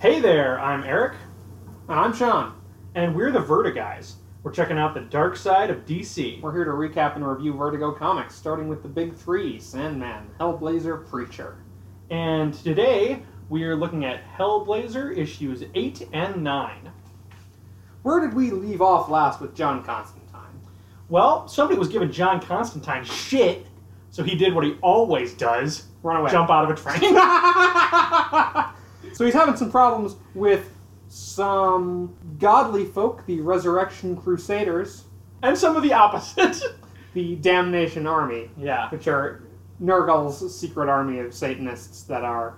[0.00, 1.14] Hey there, I'm Eric,
[1.88, 2.54] And I'm Sean.
[2.94, 4.14] and we're the Vertiguys.
[4.42, 6.40] We're checking out the dark side of DC.
[6.40, 11.06] We're here to recap and review Vertigo comics, starting with the big three Sandman, Hellblazer,
[11.08, 11.58] Preacher.
[12.10, 16.90] And today we are looking at Hellblazer issues 8 and 9.
[18.02, 20.20] Where did we leave off last with John Constantine?
[21.10, 23.66] Well, somebody was giving John Constantine shit,
[24.10, 26.30] so he did what he always does Run away.
[26.30, 27.14] jump out of a train.
[29.20, 30.74] so he's having some problems with
[31.08, 35.04] some godly folk, the Resurrection Crusaders,
[35.42, 36.58] and some of the opposite.
[37.12, 38.88] the Damnation Army, yeah.
[38.88, 39.42] which are
[39.78, 42.56] Nergal's secret army of Satanists that are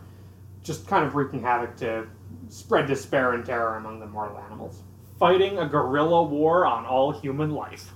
[0.62, 2.06] just kind of wreaking havoc to
[2.48, 4.84] spread despair and terror among the mortal animals.
[5.18, 7.90] Fighting a guerrilla war on all human life.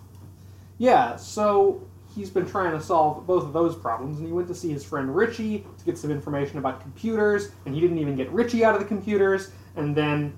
[0.79, 1.87] Yeah, so
[2.17, 4.83] he's been trying to solve both of those problems, and he went to see his
[4.83, 8.75] friend Ritchie to get some information about computers, and he didn't even get Ritchie out
[8.75, 10.33] of the computers, and then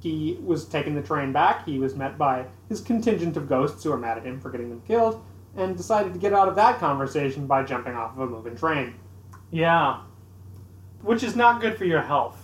[0.00, 1.64] he was taking the train back.
[1.64, 4.68] He was met by his contingent of ghosts who are mad at him for getting
[4.68, 5.24] them killed,
[5.56, 8.94] and decided to get out of that conversation by jumping off of a moving train.
[9.50, 10.00] Yeah.
[11.00, 12.40] Which is not good for your health.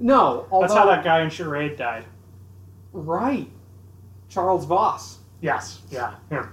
[0.00, 2.04] No, although That's how that guy in Charade died.
[2.92, 3.48] right,
[4.28, 5.18] Charles Voss.
[5.40, 5.82] Yes.
[5.90, 6.14] Yeah.
[6.30, 6.48] yeah.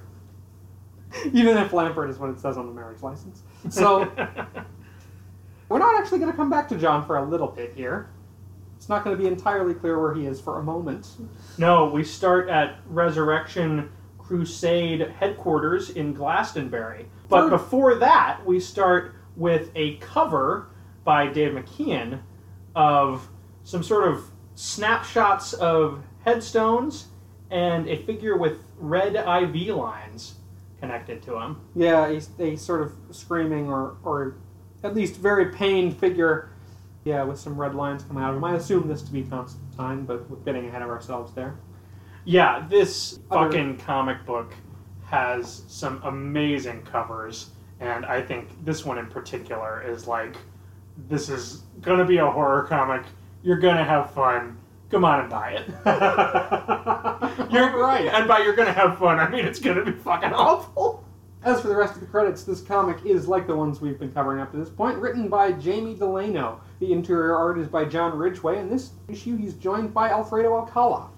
[1.33, 3.41] Even if Lampert is what it says on the marriage license.
[3.69, 3.99] So
[5.69, 8.09] we're not actually going to come back to John for a little bit here.
[8.77, 11.07] It's not going to be entirely clear where he is for a moment.
[11.57, 17.07] no, we start at Resurrection Crusade headquarters in Glastonbury.
[17.27, 20.67] But before that, we start with a cover
[21.03, 22.19] by Dave McKean
[22.75, 23.27] of
[23.63, 24.23] some sort of
[24.55, 27.07] snapshots of headstones
[27.49, 30.35] and a figure with red IV lines
[30.79, 31.57] connected to him.
[31.75, 34.35] Yeah, he's a sort of screaming or, or
[34.83, 36.51] at least very pained figure.
[37.05, 38.43] Yeah, with some red lines coming out of him.
[38.43, 41.55] I assume this to be Constantine, but we're getting ahead of ourselves there.
[42.25, 44.53] Yeah, this Other- fucking comic book
[45.05, 50.35] has some amazing covers, and I think this one in particular is like,
[51.07, 53.03] this is gonna be a horror comic.
[53.41, 54.57] You're gonna have fun.
[54.89, 55.67] Come on and buy it.
[57.51, 58.07] You're right.
[58.11, 61.05] and by you're gonna have fun, I mean it's gonna be fucking awful.
[61.43, 64.11] As for the rest of the credits, this comic is like the ones we've been
[64.11, 66.59] covering up to this point, written by Jamie Delano.
[66.79, 71.09] The interior art is by John Ridgway, and this issue he's joined by Alfredo Alcala.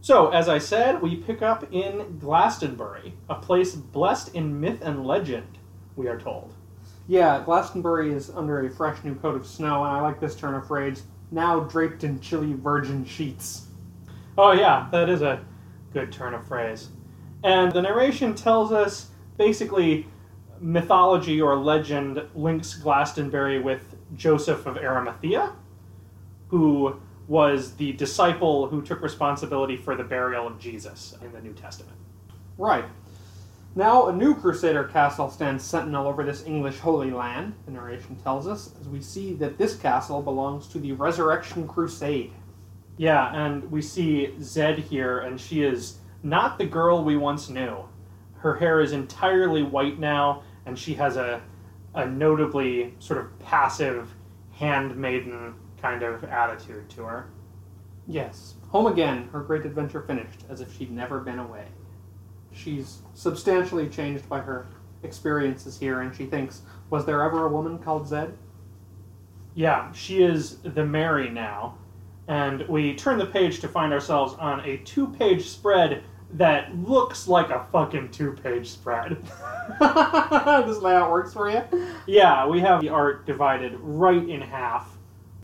[0.00, 5.04] So, as I said, we pick up in Glastonbury, a place blessed in myth and
[5.04, 5.58] legend.
[5.94, 6.54] We are told.
[7.06, 10.54] Yeah, Glastonbury is under a fresh new coat of snow, and I like this turn
[10.54, 13.66] of phrase, now draped in chilly virgin sheets.
[14.36, 15.44] Oh, yeah, that is a
[15.92, 16.88] good turn of phrase.
[17.42, 20.06] And the narration tells us basically
[20.60, 25.52] mythology or legend links Glastonbury with Joseph of Arimathea,
[26.48, 31.52] who was the disciple who took responsibility for the burial of Jesus in the New
[31.52, 31.96] Testament.
[32.58, 32.84] Right.
[33.76, 38.48] Now, a new Crusader castle stands sentinel over this English Holy Land, the narration tells
[38.48, 42.32] us, as we see that this castle belongs to the Resurrection Crusade.
[42.96, 47.88] Yeah, and we see Zed here, and she is not the girl we once knew.
[48.38, 51.40] Her hair is entirely white now, and she has a,
[51.94, 54.12] a notably sort of passive,
[54.50, 57.30] handmaiden kind of attitude to her.
[58.08, 58.54] Yes.
[58.70, 61.66] Home again, her great adventure finished, as if she'd never been away.
[62.52, 64.66] She's substantially changed by her
[65.02, 68.36] experiences here, and she thinks, was there ever a woman called Zed?
[69.54, 71.76] Yeah, she is the Mary now,
[72.28, 76.02] and we turn the page to find ourselves on a two page spread
[76.34, 79.16] that looks like a fucking two page spread.
[79.80, 81.62] this layout works for you?
[82.06, 84.96] Yeah, we have the art divided right in half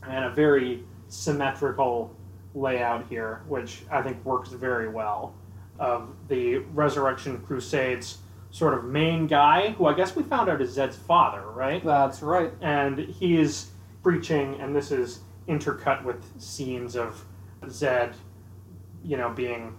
[0.05, 2.15] and a very symmetrical
[2.55, 5.35] layout here, which I think works very well.
[5.79, 8.19] Of the Resurrection Crusades
[8.51, 11.85] sort of main guy, who I guess we found out is Zed's father, right?
[11.85, 12.53] That's right.
[12.63, 13.71] And he is
[14.03, 17.25] preaching, and this is intercut with scenes of
[17.69, 18.15] Zed,
[19.05, 19.77] you know, being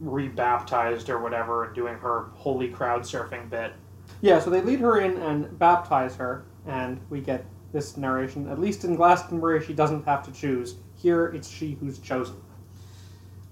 [0.00, 3.72] rebaptized or whatever, and doing her holy crowd surfing bit.
[4.20, 8.48] Yeah, so they lead her in and baptize her, and we get this narration.
[8.48, 10.76] At least in Glastonbury, she doesn't have to choose.
[10.94, 12.36] Here, it's she who's chosen.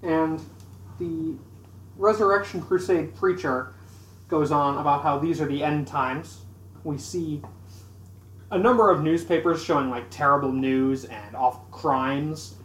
[0.02, 0.40] And
[0.98, 1.36] the
[1.96, 3.74] Resurrection Crusade preacher
[4.28, 6.40] goes on about how these are the end times.
[6.82, 7.42] We see
[8.50, 12.56] a number of newspapers showing like terrible news and awful crimes.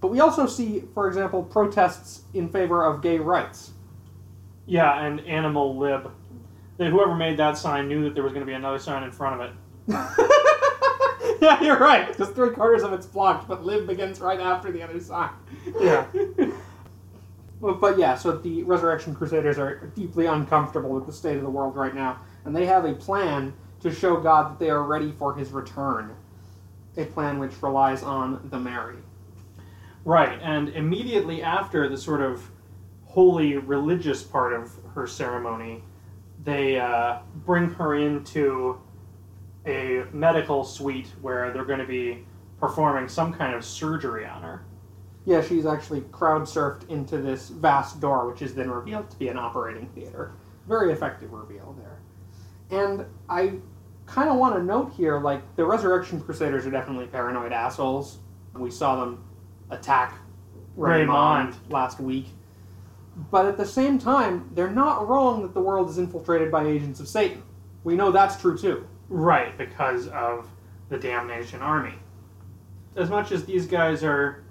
[0.00, 3.72] But we also see, for example, protests in favor of gay rights.
[4.66, 6.10] Yeah, and Animal Lib.
[6.76, 9.10] That whoever made that sign knew that there was going to be another sign in
[9.10, 9.54] front of it.
[11.40, 12.08] yeah, you're right.
[12.08, 15.30] Because three quarters of it's blocked, but Lib begins right after the other sign.
[15.80, 16.04] Yeah.
[17.60, 21.74] But yeah, so the Resurrection Crusaders are deeply uncomfortable with the state of the world
[21.74, 25.34] right now, and they have a plan to show God that they are ready for
[25.34, 26.14] his return.
[26.96, 28.96] A plan which relies on the Mary.
[30.04, 32.50] Right, and immediately after the sort of
[33.04, 35.82] holy religious part of her ceremony,
[36.44, 38.80] they uh, bring her into
[39.66, 42.24] a medical suite where they're going to be
[42.60, 44.64] performing some kind of surgery on her.
[45.26, 49.28] Yeah, she's actually crowd surfed into this vast door, which is then revealed to be
[49.28, 50.32] an operating theater.
[50.68, 51.98] Very effective reveal there.
[52.70, 53.54] And I
[54.06, 58.18] kind of want to note here like, the Resurrection Crusaders are definitely paranoid assholes.
[58.54, 59.24] We saw them
[59.70, 60.16] attack
[60.76, 61.56] Raymond, Raymond.
[61.70, 62.28] last week.
[63.30, 67.00] But at the same time, they're not wrong that the world is infiltrated by agents
[67.00, 67.42] of Satan.
[67.82, 68.86] We know that's true too.
[69.08, 70.48] Right, because of
[70.88, 71.94] the Damnation Army.
[72.94, 74.44] As much as these guys are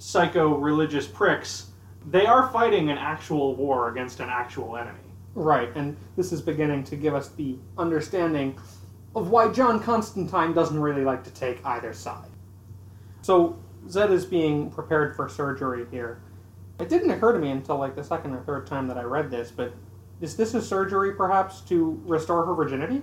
[0.00, 1.66] psycho religious pricks,
[2.08, 4.98] they are fighting an actual war against an actual enemy.
[5.34, 8.58] Right, and this is beginning to give us the understanding
[9.14, 12.30] of why John Constantine doesn't really like to take either side.
[13.22, 13.58] So,
[13.88, 16.22] Zed is being prepared for surgery here.
[16.78, 19.30] It didn't occur to me until like the second or third time that I read
[19.30, 19.74] this, but
[20.20, 23.02] is this a surgery perhaps to restore her virginity?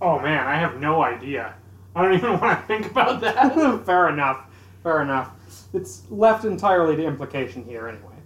[0.00, 1.54] Oh man, I have no idea.
[1.96, 3.82] I don't even want to think about that.
[3.86, 4.46] Fair enough.
[4.84, 5.32] Fair enough.
[5.72, 8.16] It's left entirely to implication here, anyway.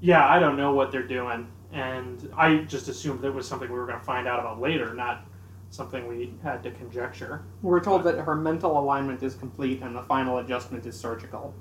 [0.00, 3.78] yeah, I don't know what they're doing, and I just assumed it was something we
[3.78, 5.24] were going to find out about later, not
[5.70, 7.42] something we had to conjecture.
[7.62, 11.54] We're told that her mental alignment is complete and the final adjustment is surgical.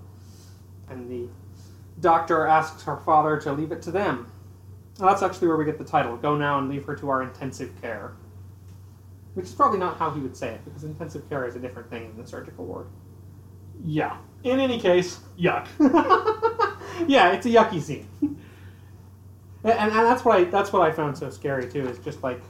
[0.89, 1.29] And the
[1.99, 4.31] doctor asks her father to leave it to them.
[4.97, 7.21] Well, that's actually where we get the title Go now and leave her to our
[7.21, 8.13] intensive care.
[9.35, 11.89] Which is probably not how he would say it, because intensive care is a different
[11.91, 12.87] thing than the surgical ward.
[13.85, 14.17] Yeah.
[14.43, 15.67] In any case, yuck.
[17.07, 18.07] yeah, it's a yucky scene.
[18.21, 18.39] and,
[19.63, 22.41] and that's what I that's what I found so scary too, is just like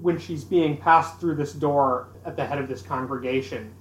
[0.00, 3.72] when she's being passed through this door at the head of this congregation,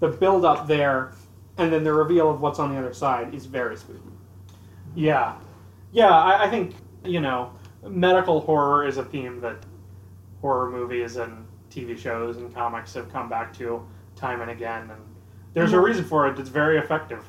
[0.00, 1.12] the build up there
[1.58, 4.00] and then the reveal of what's on the other side is very spooky.
[4.94, 5.36] Yeah.
[5.92, 6.74] Yeah, I, I think,
[7.04, 7.52] you know,
[7.82, 9.56] medical horror is a theme that
[10.40, 13.84] horror movies and TV shows and comics have come back to
[14.14, 15.00] time and again, and
[15.58, 15.86] there's a uh-huh.
[15.86, 16.38] reason for it.
[16.38, 17.24] It's very effective.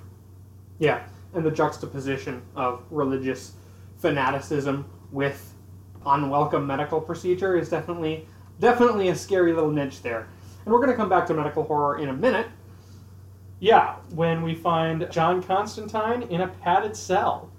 [0.80, 1.04] Yeah,
[1.34, 3.54] and the juxtaposition of religious
[3.98, 5.54] fanaticism with
[6.06, 8.28] unwelcome medical procedure is definitely
[8.60, 10.28] definitely a scary little niche there.
[10.66, 12.48] And we're going to come back to medical horror in a minute.
[13.60, 17.52] Yeah, when we find John Constantine in a padded cell.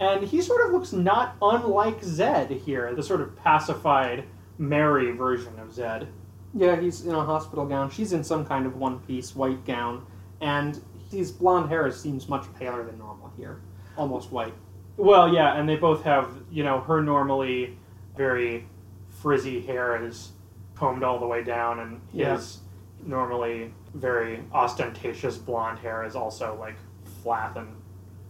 [0.00, 4.24] And he sort of looks not unlike Zed here, the sort of pacified
[4.58, 6.08] Mary version of Zed.
[6.54, 7.90] Yeah, he's in a hospital gown.
[7.90, 10.04] She's in some kind of one piece white gown,
[10.40, 13.60] and his blonde hair seems much paler than normal here,
[13.96, 14.54] almost white.
[14.96, 17.78] Well, yeah, and they both have, you know, her normally
[18.16, 18.66] very
[19.08, 20.32] frizzy hair is
[20.74, 22.34] combed all the way down, and Yeah.
[22.34, 22.60] his
[23.04, 26.76] normally very ostentatious blonde hair is also like
[27.22, 27.68] flat and.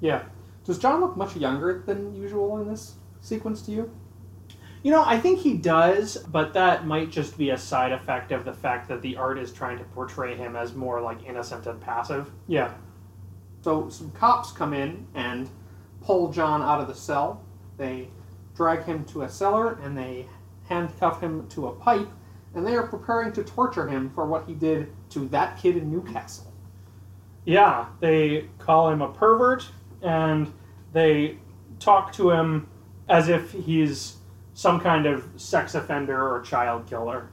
[0.01, 0.23] Yeah.
[0.65, 3.91] Does John look much younger than usual in this sequence to you?
[4.83, 8.45] You know, I think he does, but that might just be a side effect of
[8.45, 11.81] the fact that the art is trying to portray him as more like innocent and
[11.81, 12.31] passive.
[12.49, 12.73] Yeah.
[13.61, 15.49] So some cops come in and
[16.01, 17.45] pull John out of the cell.
[17.77, 18.09] They
[18.57, 20.27] drag him to a cellar and they
[20.69, 22.09] handcuff him to a pipe,
[22.55, 25.91] and they are preparing to torture him for what he did to that kid in
[25.93, 26.53] Newcastle.
[27.45, 29.69] Yeah, they call him a pervert
[30.01, 30.53] and
[30.93, 31.39] they
[31.79, 32.69] talk to him
[33.09, 34.17] as if he's
[34.55, 37.31] some kind of sex offender or child killer.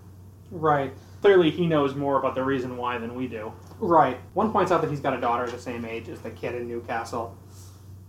[0.51, 0.93] Right.
[1.21, 3.51] Clearly, he knows more about the reason why than we do.
[3.79, 4.17] Right.
[4.33, 6.67] One points out that he's got a daughter the same age as the kid in
[6.67, 7.37] Newcastle.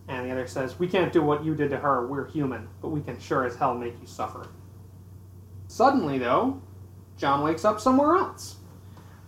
[0.09, 2.07] And the other says, We can't do what you did to her.
[2.07, 4.49] We're human, but we can sure as hell make you suffer.
[5.69, 6.61] Suddenly, though,
[7.17, 8.57] John wakes up somewhere else.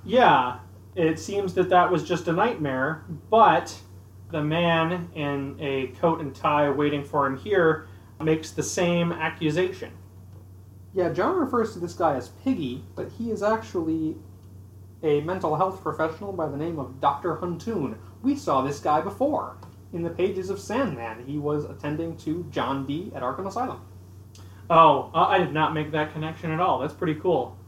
[0.04, 0.58] Yeah,
[0.96, 3.76] it seems that that was just a nightmare, but
[4.30, 7.86] the man in a coat and tie waiting for him here
[8.20, 9.92] makes the same accusation.
[10.92, 14.16] Yeah, John refers to this guy as Piggy, but he is actually
[15.02, 17.36] a mental health professional by the name of Dr.
[17.36, 17.96] Huntoon.
[18.22, 19.56] We saw this guy before.
[19.92, 23.80] In the pages of Sandman, he was attending to John Dee at Arkham Asylum.
[24.70, 26.78] Oh, uh, I did not make that connection at all.
[26.78, 27.58] That's pretty cool.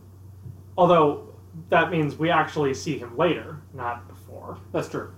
[0.78, 1.34] Although,
[1.68, 5.12] that means we actually see him later, not before, That's true.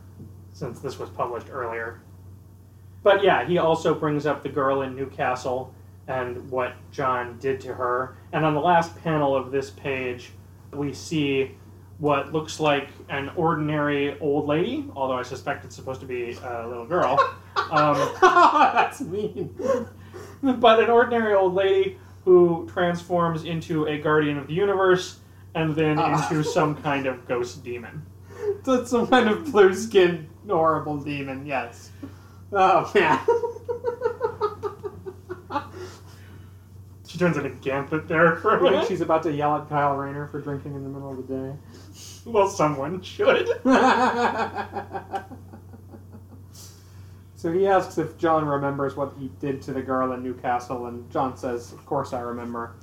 [0.52, 2.02] since this was published earlier.
[3.06, 5.72] But yeah, he also brings up the girl in Newcastle
[6.08, 8.16] and what John did to her.
[8.32, 10.32] And on the last panel of this page,
[10.72, 11.52] we see
[11.98, 16.66] what looks like an ordinary old lady, although I suspect it's supposed to be a
[16.66, 17.16] little girl.
[17.70, 19.56] Um, That's mean.
[20.42, 25.20] but an ordinary old lady who transforms into a guardian of the universe
[25.54, 26.28] and then Ah.
[26.28, 28.04] into some kind of ghost demon.
[28.64, 31.90] That's some kind of blue skinned horrible demon, yes.
[32.52, 33.20] Oh man.
[37.16, 38.86] She turns into Ganthet there for a minute.
[38.88, 41.54] she's about to yell at Kyle Rayner for drinking in the middle of the day.
[42.26, 43.48] Well, someone should.
[47.36, 51.10] so he asks if John remembers what he did to the girl in Newcastle, and
[51.10, 52.74] John says, Of course I remember.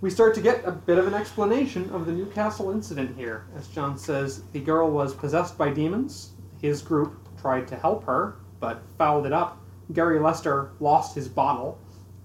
[0.00, 3.44] We start to get a bit of an explanation of the Newcastle incident here.
[3.54, 6.30] As John says, the girl was possessed by demons.
[6.62, 9.58] His group tried to help her, but fouled it up.
[9.92, 11.78] Gary Lester lost his bottle.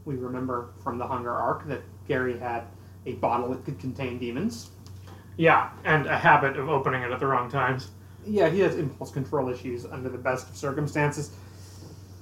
[0.06, 2.66] We remember from the Hunger arc that Gary had
[3.06, 4.70] a bottle that could contain demons.
[5.38, 7.90] Yeah, and a habit of opening it at the wrong times.
[8.26, 11.32] Yeah, he has impulse control issues under the best of circumstances.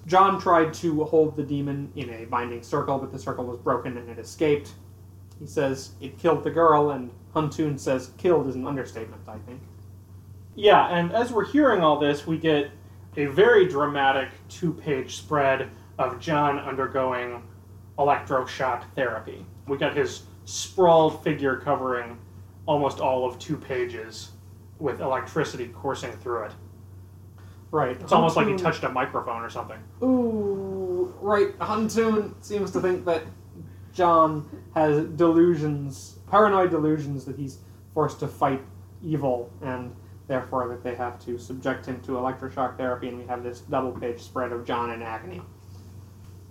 [0.06, 3.98] John tried to hold the demon in a binding circle, but the circle was broken
[3.98, 4.74] and it escaped.
[5.40, 9.62] He says it killed the girl, and Huntoon says killed is an understatement, I think.
[10.56, 12.72] Yeah, and as we're hearing all this, we get
[13.18, 17.44] a very dramatic two page spread of John undergoing
[17.98, 19.46] electroshock therapy.
[19.68, 22.18] We got his sprawled figure covering
[22.66, 24.32] almost all of two pages
[24.80, 26.52] with electricity coursing through it.
[27.72, 28.00] Right.
[28.00, 29.80] It's almost like he touched a microphone or something.
[30.04, 31.58] Ooh, right.
[31.60, 33.24] Huntoon seems to think that
[33.94, 37.60] John has delusions, paranoid delusions that he's
[37.94, 38.62] forced to fight
[39.04, 39.96] evil, and
[40.34, 43.92] therefore that they have to subject him to electroshock therapy, and we have this double
[43.92, 45.44] page spread of John in agony.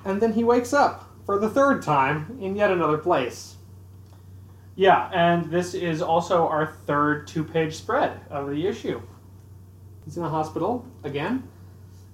[0.04, 3.56] And then he wakes up for the third time in yet another place.
[4.76, 9.02] Yeah, and this is also our third two page spread of the issue.
[10.04, 11.42] He's in a hospital again,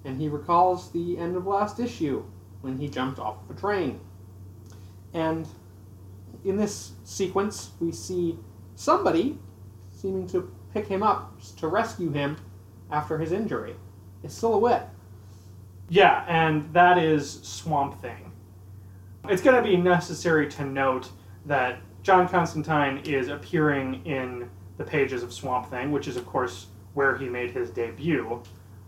[0.07, 2.25] and he recalls the end of last issue
[2.63, 4.01] when he jumped off of a train.
[5.13, 5.47] And
[6.47, 8.39] in this sequence, we see
[8.75, 9.39] somebody
[9.91, 12.37] seeming to pick him up to rescue him
[12.91, 13.75] after his injury.
[14.25, 14.95] A silhouette.
[15.89, 18.33] Yeah, and that is Swamp Thing.
[19.29, 21.11] It's going to be necessary to note
[21.47, 26.67] that John Constantine is appearing in the pages of Swamp Thing, which is, of course,
[26.95, 28.43] where he made his debut.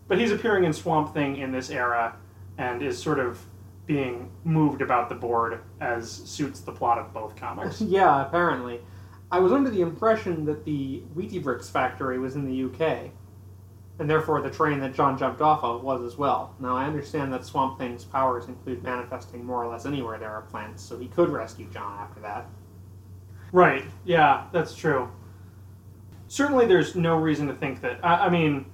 [0.08, 2.16] But he's appearing in Swamp Thing in this era
[2.58, 3.38] and is sort of
[3.86, 7.80] being moved about the board as suits the plot of both comics.
[7.80, 8.80] yeah, apparently.
[9.32, 13.10] I was under the impression that the Wheatie Bricks factory was in the UK,
[13.98, 16.54] and therefore the train that John jumped off of was as well.
[16.58, 20.42] Now, I understand that Swamp Thing's powers include manifesting more or less anywhere there are
[20.42, 22.46] plants, so he could rescue John after that.
[23.52, 23.84] Right.
[24.04, 25.08] Yeah, that's true.
[26.28, 27.98] Certainly, there's no reason to think that.
[28.04, 28.66] I, I mean,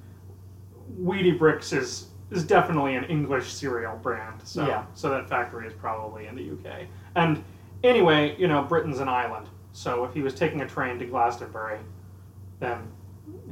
[1.01, 4.85] Wheatie Bricks is is definitely an English cereal brand, so Yeah.
[4.95, 6.87] so that factory is probably in the UK.
[7.15, 7.43] And
[7.85, 11.79] anyway, you know, Britain's an island, so if he was taking a train to Glastonbury,
[12.61, 12.91] then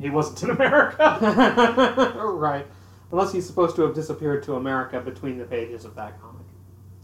[0.00, 1.18] he wasn't in America.
[2.24, 2.66] right.
[3.12, 6.46] Unless he's supposed to have disappeared to America between the pages of that comic,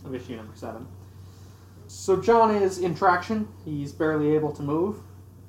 [0.06, 0.88] of issue number seven.
[1.86, 3.46] So John is in traction.
[3.62, 5.00] He's barely able to move,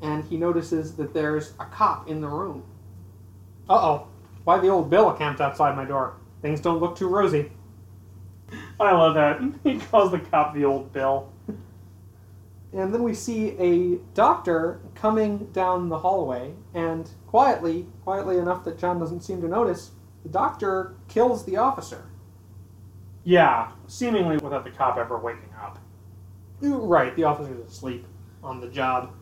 [0.02, 2.66] and he notices that there's a cop in the room.
[3.70, 4.08] Uh oh.
[4.44, 6.18] Why the old Bill camped outside my door?
[6.42, 7.54] Things don't look too rosy.
[8.82, 9.42] I love that.
[9.64, 11.31] He calls the cop the old Bill.
[12.74, 18.80] And then we see a doctor coming down the hallway, and quietly, quietly enough that
[18.80, 19.92] John doesn't seem to notice,
[20.24, 22.06] the doctor kills the officer.
[23.24, 25.80] Yeah, seemingly without the cop ever waking up.
[26.62, 28.06] Right, the officer's asleep
[28.44, 29.14] on the job.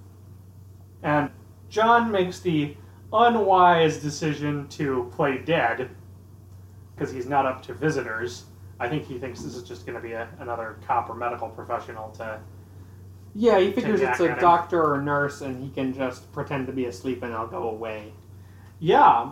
[1.02, 1.32] And
[1.70, 2.76] John makes the
[3.12, 5.90] unwise decision to play dead
[6.96, 8.46] because he's not up to visitors.
[8.80, 11.50] I think he thinks this is just going to be a, another cop or medical
[11.50, 12.40] professional to.
[13.36, 16.86] Yeah, he figures it's a doctor or nurse, and he can just pretend to be
[16.86, 18.12] asleep and I'll go away.
[18.80, 19.32] Yeah,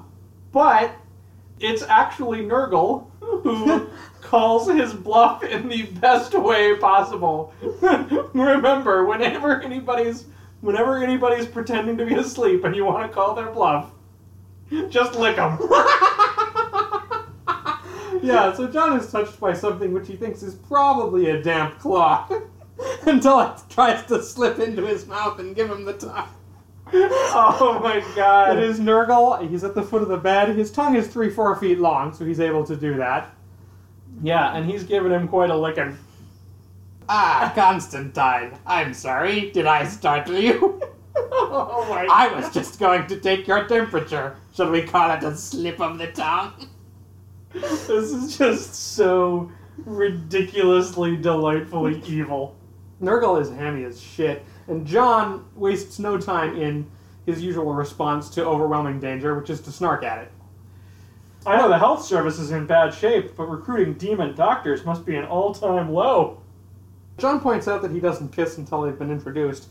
[0.51, 0.91] but
[1.59, 3.89] it's actually Nergal who
[4.21, 7.53] calls his bluff in the best way possible.
[8.33, 10.25] Remember, whenever anybody's
[10.61, 13.91] whenever anybody's pretending to be asleep and you want to call their bluff,
[14.89, 15.57] just lick them.
[18.23, 22.33] yeah, so John is touched by something which he thinks is probably a damp cloth
[23.05, 26.29] until it tries to slip into his mouth and give him the tongue.
[26.93, 28.57] oh my god.
[28.57, 29.48] It is Nergal.
[29.50, 30.55] He's at the foot of the bed.
[30.55, 33.34] His tongue is three, four feet long, so he's able to do that.
[34.22, 35.98] Yeah, and he's giving him quite a licking.
[37.10, 38.57] Ah, Constantine.
[38.65, 39.51] I'm sorry.
[39.51, 40.81] Did I startle you?
[41.15, 44.38] oh my I was just going to take your temperature.
[44.55, 46.69] Shall we call it a slip of the tongue?
[47.53, 52.55] This is just so ridiculously, delightfully evil.
[53.01, 56.89] Nergal is hammy as shit, and John wastes no time in
[57.25, 60.31] his usual response to overwhelming danger, which is to snark at it.
[61.45, 65.15] I know the health service is in bad shape, but recruiting demon doctors must be
[65.15, 66.41] an all-time low.
[67.17, 69.67] John points out that he doesn't kiss until they've been introduced,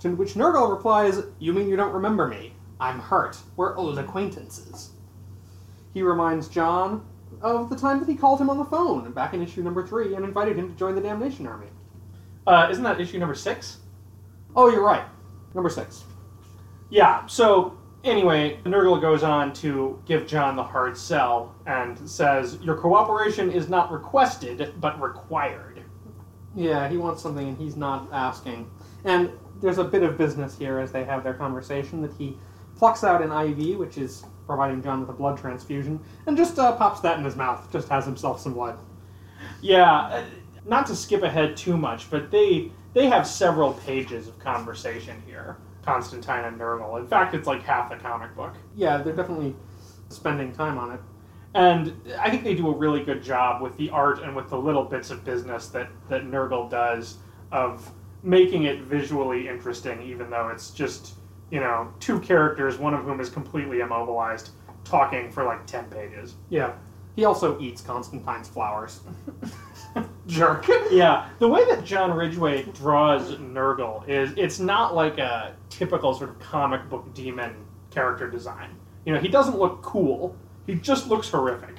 [0.00, 2.54] to which Nergal replies, You mean you don't remember me?
[2.80, 3.38] I'm hurt.
[3.56, 4.90] We're old acquaintances.
[5.92, 7.04] He reminds John
[7.42, 10.14] of the time that he called him on the phone back in issue number three
[10.14, 11.68] and invited him to join the Damnation Army.
[12.48, 13.76] Uh, isn't that issue number six?
[14.56, 15.04] Oh, you're right.
[15.54, 16.04] Number six.
[16.88, 22.74] Yeah, so anyway, Nergal goes on to give John the hard sell and says, Your
[22.74, 25.82] cooperation is not requested, but required.
[26.54, 28.70] Yeah, he wants something and he's not asking.
[29.04, 32.38] And there's a bit of business here as they have their conversation that he
[32.76, 36.72] plucks out an IV, which is providing John with a blood transfusion, and just uh,
[36.76, 38.78] pops that in his mouth, just has himself some blood.
[39.60, 40.24] Yeah, uh,
[40.68, 45.56] not to skip ahead too much, but they they have several pages of conversation here,
[45.82, 46.98] Constantine and Nergal.
[46.98, 48.54] In fact, it's like half the comic book.
[48.76, 49.54] Yeah, they're definitely
[50.08, 51.00] spending time on it.
[51.54, 54.58] And I think they do a really good job with the art and with the
[54.58, 57.16] little bits of business that, that Nergal does
[57.52, 57.90] of
[58.22, 61.14] making it visually interesting, even though it's just,
[61.50, 64.50] you know, two characters, one of whom is completely immobilized,
[64.84, 66.34] talking for like 10 pages.
[66.50, 66.72] Yeah.
[67.16, 69.00] He also eats Constantine's flowers.
[70.26, 70.66] Jerk.
[70.90, 76.30] yeah, the way that John Ridgway draws Nergal is it's not like a typical sort
[76.30, 77.54] of comic book demon
[77.90, 78.76] character design.
[79.04, 80.36] You know, he doesn't look cool.
[80.66, 81.76] He just looks horrific.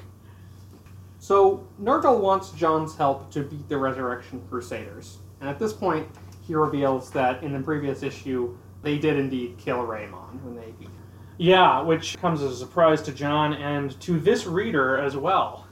[1.19, 5.17] So, Nergal wants John's help to beat the Resurrection Crusaders.
[5.41, 6.07] And at this point,
[6.41, 10.87] he reveals that in the previous issue, they did indeed kill Raymond when they beat
[10.87, 10.93] him.
[11.37, 15.67] Yeah, which comes as a surprise to John and to this reader as well.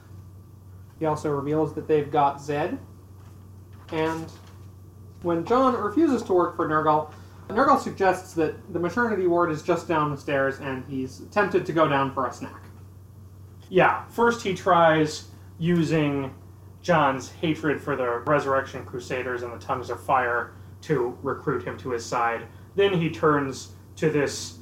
[0.98, 2.78] He also reveals that they've got Zed.
[3.92, 4.30] And
[5.22, 7.12] when John refuses to work for Nergal,
[7.48, 11.72] Nergal suggests that the maternity ward is just down the stairs and he's tempted to
[11.72, 12.62] go down for a snack.
[13.70, 16.34] Yeah, first he tries using
[16.82, 21.90] John's hatred for the Resurrection Crusaders and the Tongues of Fire to recruit him to
[21.90, 22.46] his side.
[22.76, 24.58] Then he turns to this,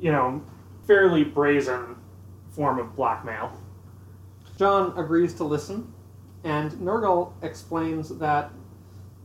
[0.00, 0.42] you know,
[0.86, 1.96] fairly brazen
[2.50, 3.52] form of blackmail.
[4.56, 5.92] John agrees to listen,
[6.44, 8.50] and Nergal explains that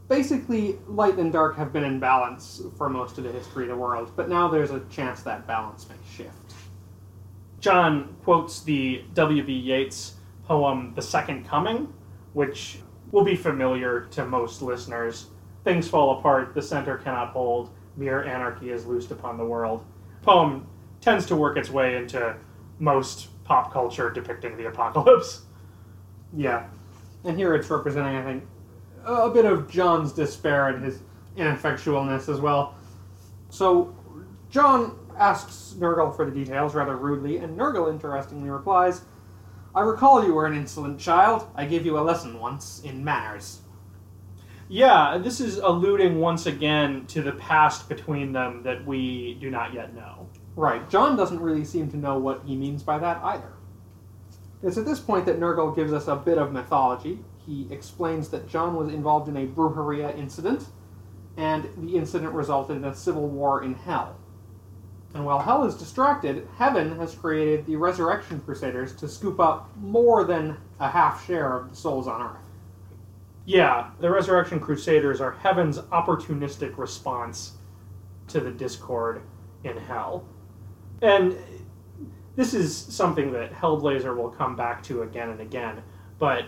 [0.10, 3.76] basically light and dark have been in balance for most of the history of the
[3.76, 6.54] world, but now there's a chance that balance may shift.
[7.62, 9.54] John quotes the W.B.
[9.54, 11.94] Yeats poem The Second Coming,
[12.34, 12.80] which
[13.12, 15.28] will be familiar to most listeners.
[15.64, 19.86] Things fall apart, the center cannot hold, mere anarchy is loosed upon the world.
[20.24, 20.68] Poem
[21.00, 22.36] tends to work its way into
[22.80, 25.42] most pop culture depicting the apocalypse.
[26.34, 26.68] Yeah.
[27.26, 28.46] And here it's representing, I think,
[29.04, 31.00] a bit of John's despair and his
[31.36, 32.76] ineffectualness as well.
[33.50, 33.94] So,
[34.50, 39.02] John asks Nergal for the details rather rudely, and Nergal interestingly replies,
[39.76, 41.50] I recall you were an insolent child.
[41.54, 43.60] I gave you a lesson once in manners.
[44.70, 49.74] Yeah, this is alluding once again to the past between them that we do not
[49.74, 50.30] yet know.
[50.56, 50.90] Right.
[50.90, 53.54] John doesn't really seem to know what he means by that either.
[54.64, 57.20] It's at this point that Nergal gives us a bit of mythology.
[57.46, 60.68] He explains that John was involved in a Brujeria incident,
[61.38, 64.18] and the incident resulted in a civil war in Hell.
[65.14, 70.24] And while Hell is distracted, Heaven has created the Resurrection Crusaders to scoop up more
[70.24, 72.38] than a half share of the souls on Earth.
[73.46, 77.54] Yeah, the Resurrection Crusaders are heaven's opportunistic response
[78.28, 79.24] to the discord
[79.64, 80.24] in hell.
[81.02, 81.38] And
[82.36, 85.82] this is something that Hellblazer will come back to again and again,
[86.20, 86.46] but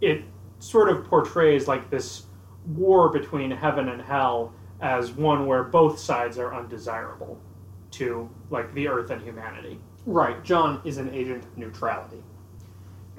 [0.00, 0.24] it
[0.58, 2.24] sort of portrays like this
[2.66, 7.38] war between heaven and hell as one where both sides are undesirable
[7.92, 9.80] to like the earth and humanity.
[10.04, 12.22] Right, John is an agent of neutrality.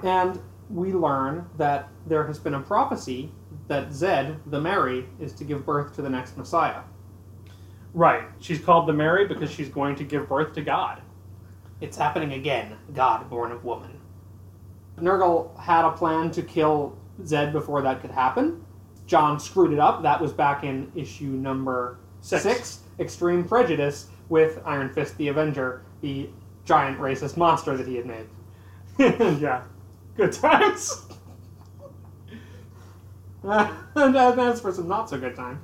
[0.02, 3.32] And we learn that there has been a prophecy
[3.68, 6.82] that Zed, the Mary, is to give birth to the next Messiah.
[7.94, 8.24] Right.
[8.40, 11.00] She's called the Mary because she's going to give birth to God.
[11.80, 13.98] It's happening again, God born of woman.
[14.98, 18.64] Nergal had a plan to kill Zed before that could happen.
[19.06, 20.02] John screwed it up.
[20.02, 22.42] That was back in issue number Six.
[22.42, 26.28] six Extreme Prejudice, with Iron Fist the Avenger, the
[26.64, 28.26] giant racist monster that he had made.
[29.40, 29.62] yeah.
[30.16, 31.06] Good times.
[33.42, 35.60] and uh, that's for some not so good times.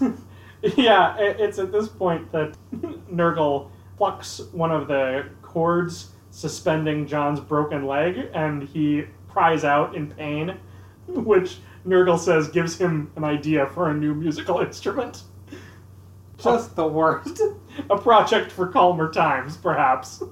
[0.76, 2.56] Yeah, it's at this point that
[3.12, 10.08] Nergal plucks one of the cords suspending John's broken leg, and he cries out in
[10.08, 10.56] pain,
[11.06, 15.22] which Nergal says gives him an idea for a new musical instrument.
[16.38, 17.40] Just the worst.
[17.90, 20.22] A project for calmer times, perhaps.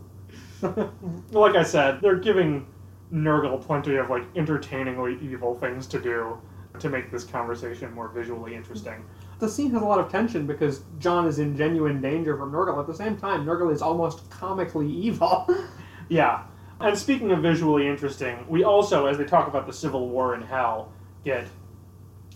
[1.33, 2.67] like I said, they're giving
[3.13, 6.39] Nergal plenty of like entertainingly evil things to do
[6.79, 9.05] to make this conversation more visually interesting.
[9.39, 12.81] The scene has a lot of tension because John is in genuine danger from Nergal.
[12.81, 15.47] At the same time, Nergal is almost comically evil.
[16.09, 16.45] Yeah.
[16.81, 20.43] And speaking of visually interesting, we also, as they talk about the Civil War in
[20.43, 20.93] Hell,
[21.25, 21.47] get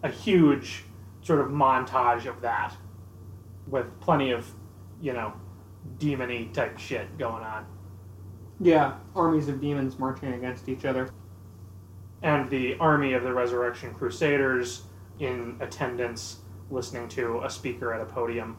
[0.02, 0.84] a huge
[1.22, 2.74] sort of montage of that
[3.66, 4.50] with plenty of,
[5.00, 5.32] you know,
[5.98, 7.66] demony type shit going on.
[8.60, 11.10] yeah, armies of demons marching against each other.
[12.22, 14.82] And the army of the Resurrection Crusaders
[15.18, 18.56] in attendance listening to a speaker at a podium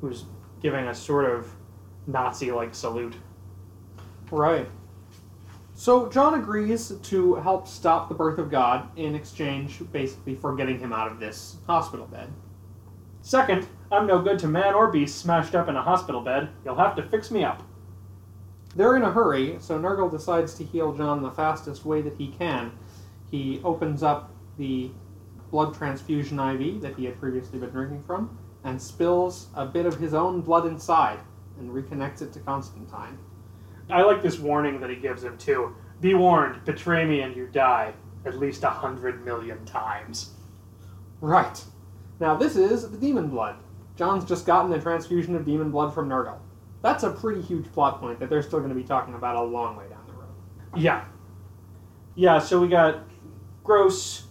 [0.00, 0.24] who's
[0.60, 1.48] giving a sort of
[2.06, 3.14] Nazi like salute.
[4.30, 4.68] Right.
[5.74, 10.78] So John agrees to help stop the birth of God in exchange, basically, for getting
[10.78, 12.32] him out of this hospital bed.
[13.22, 16.50] Second, I'm no good to man or beast smashed up in a hospital bed.
[16.64, 17.62] You'll have to fix me up.
[18.76, 22.28] They're in a hurry, so Nergal decides to heal John the fastest way that he
[22.28, 22.72] can.
[23.30, 24.90] He opens up the
[25.54, 30.00] blood transfusion IV that he had previously been drinking from and spills a bit of
[30.00, 31.20] his own blood inside
[31.60, 33.16] and reconnects it to Constantine.
[33.88, 35.76] I like this warning that he gives him too.
[36.00, 37.94] Be warned, betray me and you die
[38.26, 40.32] at least a hundred million times.
[41.20, 41.62] Right.
[42.18, 43.54] Now, this is the demon blood.
[43.94, 46.38] John's just gotten a transfusion of demon blood from Nergal.
[46.82, 49.42] That's a pretty huge plot point that they're still going to be talking about a
[49.44, 50.34] long way down the road.
[50.76, 51.04] Yeah.
[52.16, 53.04] Yeah, so we got
[53.62, 54.24] gross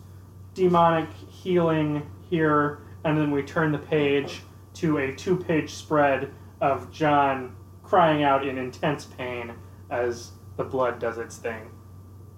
[0.53, 4.41] demonic healing here, and then we turn the page
[4.75, 9.53] to a two page spread of John crying out in intense pain
[9.89, 11.69] as the blood does its thing.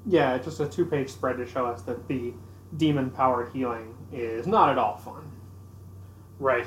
[0.05, 2.33] Yeah, just a two page spread to show us that the
[2.77, 5.31] demon powered healing is not at all fun.
[6.39, 6.65] Right.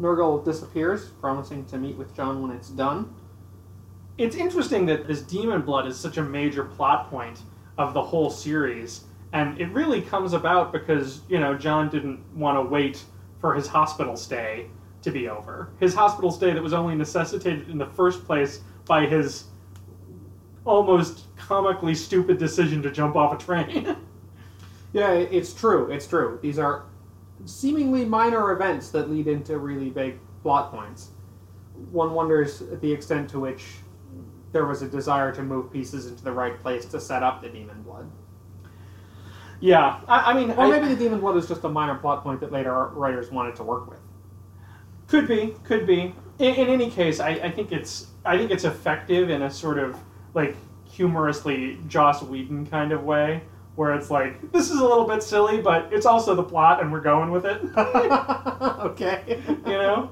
[0.00, 3.14] Nergal disappears, promising to meet with John when it's done.
[4.18, 7.42] It's interesting that this demon blood is such a major plot point
[7.78, 9.04] of the whole series,
[9.34, 13.04] and it really comes about because, you know, John didn't want to wait
[13.40, 14.68] for his hospital stay
[15.02, 15.70] to be over.
[15.80, 19.44] His hospital stay that was only necessitated in the first place by his
[20.64, 23.96] almost comically stupid decision to jump off a train.
[24.94, 25.90] Yeah, it's true.
[25.90, 26.38] It's true.
[26.40, 26.84] These are
[27.46, 31.08] seemingly minor events that lead into really big plot points.
[31.90, 33.64] One wonders the extent to which
[34.52, 37.48] there was a desire to move pieces into the right place to set up the
[37.48, 38.08] demon blood.
[39.64, 42.22] Yeah, I, I mean, Or I- maybe the demon blood is just a minor plot
[42.22, 43.98] point that later writers wanted to work with.
[45.08, 46.14] Could be, could be.
[46.38, 49.78] In, in any case, I, I think it's I think it's effective in a sort
[49.78, 49.96] of
[50.34, 53.42] like humorously Joss Whedon kind of way,
[53.76, 56.92] where it's like this is a little bit silly, but it's also the plot, and
[56.92, 57.62] we're going with it.
[57.76, 59.42] okay.
[59.48, 60.10] you know?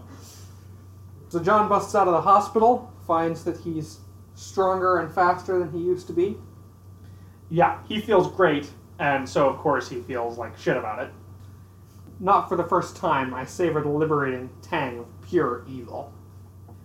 [1.29, 3.99] So John busts out of the hospital, finds that he's
[4.35, 6.39] stronger and faster than he used to be.
[7.51, 8.71] Yeah, he feels great,
[9.03, 11.11] and so of course he feels like shit about it.
[12.21, 16.13] Not for the first time, I savor the liberating tang of pure evil.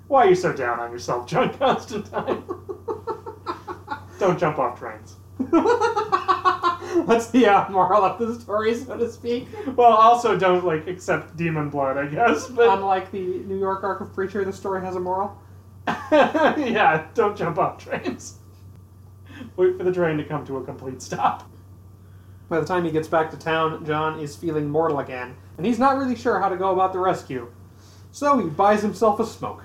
[0.08, 2.44] Why are you so down on yourself, John Constantine?
[4.20, 5.18] Don't jump off trains.
[7.06, 9.48] That's the uh, moral of the story, so to speak.
[9.76, 12.48] Well, also don't like accept demon blood, I guess.
[12.48, 15.38] But Unlike the New York Arc of Preacher, the story has a moral.
[15.88, 18.40] yeah, don't jump off trains.
[19.56, 21.48] Wait for the train to come to a complete stop.
[22.50, 25.80] By the time he gets back to town, John is feeling mortal again, and he's
[25.80, 27.52] not really sure how to go about the rescue.
[28.12, 29.64] So he buys himself a smoke.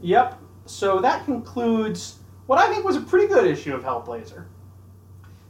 [0.00, 0.38] Yep.
[0.66, 4.44] So that concludes what I think was a pretty good issue of Hellblazer.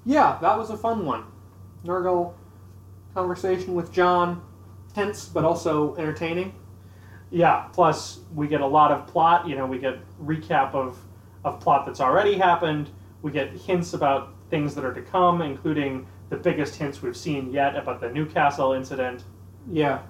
[0.06, 1.24] Yeah, that was a fun one.
[1.84, 2.32] Nergal
[3.14, 4.42] conversation with John,
[4.94, 6.54] tense but also entertaining.
[7.30, 7.68] Yeah.
[7.72, 9.46] Plus, we get a lot of plot.
[9.46, 10.98] You know, we get recap of
[11.44, 12.90] of plot that's already happened.
[13.22, 17.52] We get hints about things that are to come, including the biggest hints we've seen
[17.52, 19.24] yet about the Newcastle incident.
[19.70, 20.02] Yeah,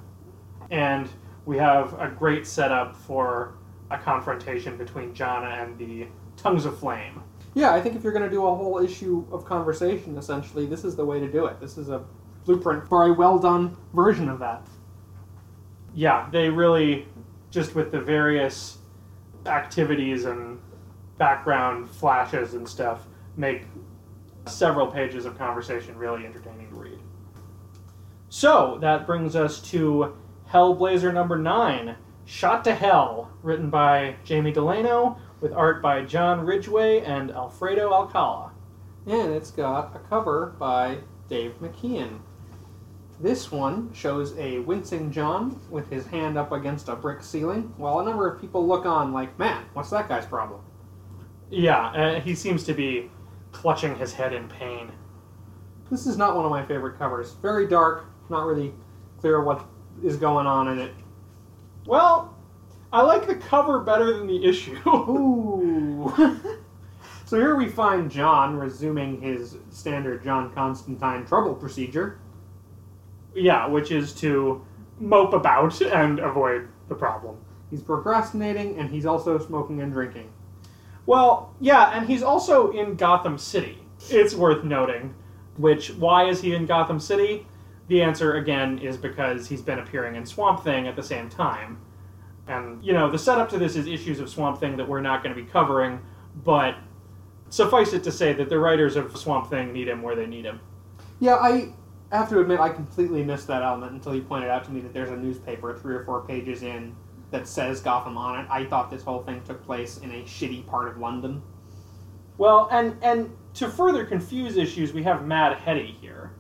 [0.71, 1.09] and
[1.47, 3.55] we have a great setup for
[3.91, 7.23] a confrontation between Jana and the Tongues of Flame.
[7.55, 7.73] yeah.
[7.73, 10.95] I think if you're going to do a whole issue of conversation, essentially, this is
[10.95, 11.59] the way to do it.
[11.61, 12.05] This is a
[12.45, 14.67] blueprint for a well done version of that.
[15.95, 17.07] Yeah, they really
[17.51, 18.79] just with the various
[19.47, 20.61] activities and
[21.17, 23.65] background flashes and stuff make
[24.49, 26.99] several pages of conversation really entertaining to read.
[28.29, 30.15] So that brings us to
[30.51, 37.01] Hellblazer number 9, Shot to Hell, written by Jamie Delano, with art by John Ridgway
[37.01, 38.53] and Alfredo Alcala.
[39.07, 42.21] And it's got a cover by Dave McKean.
[43.21, 48.01] This one shows a wincing John with his hand up against a brick ceiling, while
[48.01, 50.61] a number of people look on like, man, what's that guy's problem?
[51.51, 53.11] Yeah, uh, he seems to be
[53.53, 54.93] clutching his head in pain.
[55.91, 57.33] This is not one of my favorite covers.
[57.43, 58.75] Very dark, not really
[59.21, 59.65] clear what
[60.03, 60.93] is going on in it.
[61.87, 62.37] Well,
[62.93, 64.79] I like the cover better than the issue.
[64.89, 66.13] Ooh.
[67.25, 72.19] so here we find John resuming his standard John Constantine trouble procedure.
[73.35, 74.65] yeah, which is to
[74.99, 77.37] mope about and avoid the problem.
[77.71, 80.31] He's procrastinating and he's also smoking and drinking.
[81.09, 83.79] Well, yeah, and he's also in Gotham City.
[84.11, 85.15] It's worth noting.
[85.57, 87.47] Which, why is he in Gotham City?
[87.89, 91.79] The answer, again, is because he's been appearing in Swamp Thing at the same time.
[92.47, 95.23] And, you know, the setup to this is issues of Swamp Thing that we're not
[95.23, 95.99] going to be covering,
[96.45, 96.75] but
[97.49, 100.45] suffice it to say that the writers of Swamp Thing need him where they need
[100.45, 100.61] him.
[101.21, 101.73] Yeah, I
[102.13, 104.93] have to admit I completely missed that element until you pointed out to me that
[104.93, 106.95] there's a newspaper three or four pages in
[107.31, 108.47] that says Gotham on it.
[108.51, 111.43] I thought this whole thing took place in a shitty part of London.
[112.39, 116.33] Well, and, and to further confuse issues, we have Mad Hetty here.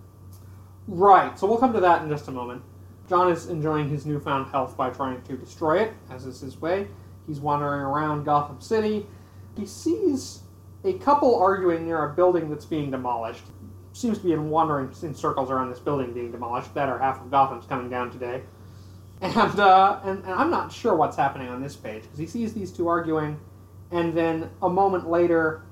[0.87, 2.62] Right, so we'll come to that in just a moment.
[3.09, 6.87] John is enjoying his newfound health by trying to destroy it, as is his way.
[7.27, 9.07] He's wandering around Gotham City.
[9.57, 10.42] He sees
[10.85, 13.44] a couple arguing near a building that's being demolished.
[13.92, 16.72] Seems to be in wandering in circles around this building being demolished.
[16.74, 18.42] That or half of Gotham's coming down today.
[19.20, 22.54] And, uh, and, and I'm not sure what's happening on this page, because he sees
[22.54, 23.38] these two arguing,
[23.90, 25.62] and then a moment later,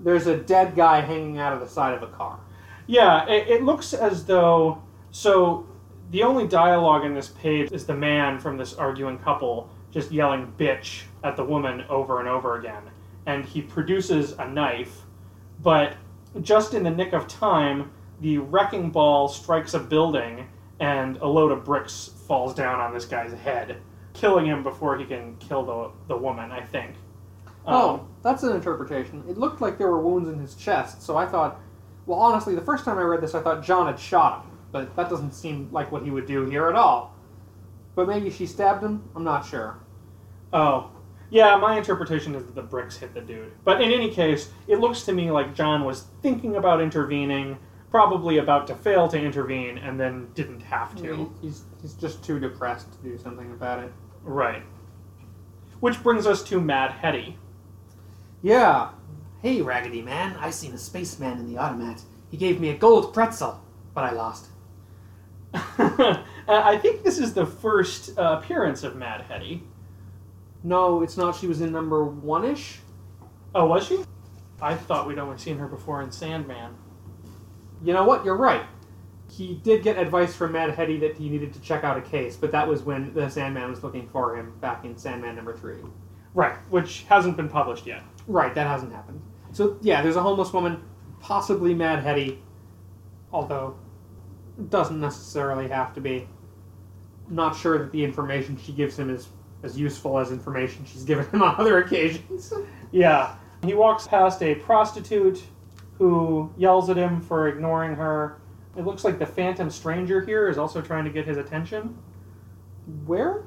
[0.00, 2.40] there's a dead guy hanging out of the side of a car.
[2.86, 4.82] Yeah, it, it looks as though.
[5.10, 5.66] So,
[6.10, 10.52] the only dialogue in this page is the man from this arguing couple just yelling
[10.58, 12.82] bitch at the woman over and over again.
[13.26, 15.02] And he produces a knife,
[15.62, 15.94] but
[16.40, 20.48] just in the nick of time, the wrecking ball strikes a building
[20.80, 23.78] and a load of bricks falls down on this guy's head,
[24.12, 26.94] killing him before he can kill the, the woman, I think.
[27.66, 29.24] Um, Oh, that's an interpretation.
[29.28, 31.60] It looked like there were wounds in his chest, so I thought,
[32.06, 34.94] well, honestly, the first time I read this, I thought John had shot him, but
[34.96, 37.14] that doesn't seem like what he would do here at all.
[37.94, 39.02] But maybe she stabbed him?
[39.16, 39.80] I'm not sure.
[40.52, 40.90] Oh.
[41.30, 43.52] Yeah, my interpretation is that the bricks hit the dude.
[43.62, 47.58] But in any case, it looks to me like John was thinking about intervening,
[47.90, 51.14] probably about to fail to intervene, and then didn't have to.
[51.16, 53.92] He- He's, he's just too depressed to do something about it.
[54.22, 54.62] Right.
[55.80, 57.38] Which brings us to Mad Hetty.
[58.42, 58.90] Yeah.
[59.42, 62.02] Hey, Raggedy Man, I seen a spaceman in the automat.
[62.30, 63.60] He gave me a gold pretzel,
[63.94, 64.46] but I lost.
[65.54, 69.62] I think this is the first uh, appearance of Mad Hetty.
[70.64, 71.36] No, it's not.
[71.36, 72.80] She was in number one ish.
[73.54, 74.00] Oh, was she?
[74.60, 76.74] I thought we'd only seen her before in Sandman.
[77.82, 78.24] You know what?
[78.24, 78.62] You're right.
[79.30, 82.36] He did get advice from Mad Hetty that he needed to check out a case,
[82.36, 85.76] but that was when the Sandman was looking for him back in Sandman number three.
[86.34, 88.02] Right, which hasn't been published yet.
[88.26, 89.20] Right, that hasn't happened.
[89.52, 90.82] So yeah, there's a homeless woman,
[91.20, 92.42] possibly Mad Hetty,
[93.32, 93.76] although
[94.58, 96.28] it doesn't necessarily have to be.
[97.28, 99.28] Not sure that the information she gives him is
[99.62, 102.52] as useful as information she's given him on other occasions.
[102.90, 103.34] Yeah.
[103.64, 105.42] He walks past a prostitute
[105.98, 108.40] who yells at him for ignoring her.
[108.76, 111.98] It looks like the Phantom Stranger here is also trying to get his attention.
[113.04, 113.42] Where?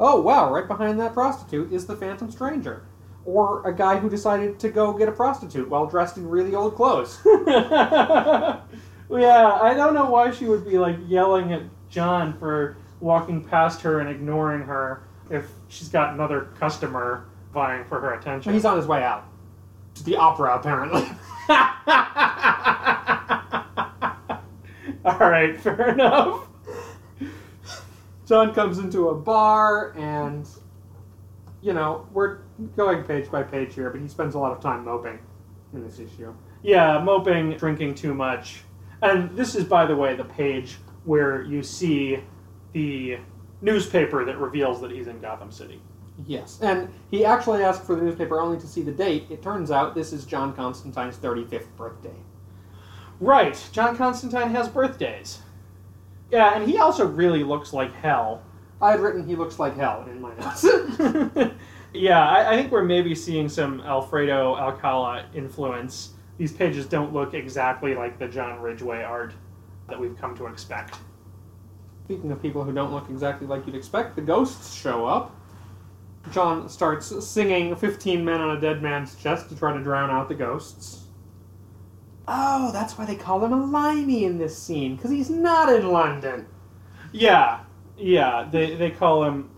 [0.00, 2.86] Oh wow, right behind that prostitute is the Phantom Stranger.
[3.24, 6.76] Or a guy who decided to go get a prostitute while dressed in really old
[6.76, 7.18] clothes.
[7.26, 8.60] yeah,
[9.10, 14.00] I don't know why she would be like yelling at John for walking past her
[14.00, 18.52] and ignoring her if she's got another customer vying for her attention.
[18.52, 19.26] He's on his way out.
[19.96, 21.04] To the opera, apparently.
[25.04, 26.48] All right, fair enough.
[28.26, 30.46] John comes into a bar, and,
[31.62, 32.40] you know, we're
[32.76, 35.18] going page by page here, but he spends a lot of time moping
[35.72, 36.34] in this issue.
[36.62, 38.62] Yeah, moping, drinking too much.
[39.00, 42.22] And this is, by the way, the page where you see
[42.72, 43.18] the
[43.62, 45.80] newspaper that reveals that he's in Gotham City.
[46.26, 49.26] Yes, and he actually asked for the newspaper only to see the date.
[49.30, 52.16] It turns out this is John Constantine's 35th birthday.
[53.20, 55.42] Right, John Constantine has birthdays.
[56.30, 58.42] Yeah, and he also really looks like hell.
[58.80, 60.64] I had written he looks like hell in my notes.
[61.92, 66.14] yeah, I, I think we're maybe seeing some Alfredo Alcala influence.
[66.36, 69.34] These pages don't look exactly like the John Ridgway art
[69.88, 70.96] that we've come to expect.
[72.04, 75.34] Speaking of people who don't look exactly like you'd expect, the ghosts show up.
[76.32, 80.28] John starts singing 15 Men on a Dead Man's Chest to try to drown out
[80.28, 81.04] the ghosts.
[82.26, 85.90] Oh, that's why they call him a limey in this scene, because he's not in
[85.90, 86.46] London.
[87.12, 87.60] Yeah,
[87.96, 88.46] yeah.
[88.50, 89.50] They they call him.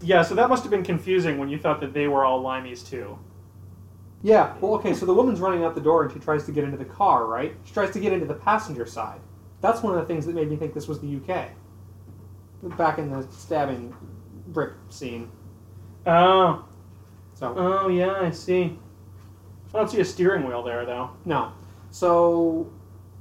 [0.00, 2.86] Yeah, so that must have been confusing when you thought that they were all limeys
[2.86, 3.18] too.
[4.22, 6.62] Yeah, well, okay, so the woman's running out the door and she tries to get
[6.62, 7.56] into the car, right?
[7.64, 9.20] She tries to get into the passenger side.
[9.60, 11.48] That's one of the things that made me think this was the UK.
[12.76, 13.94] Back in the stabbing
[14.48, 15.28] brick scene.
[16.06, 16.64] Oh,
[17.34, 18.78] So, oh yeah, I see.
[19.74, 21.10] I don't see a steering wheel there though.
[21.24, 21.52] no.
[21.90, 22.72] So,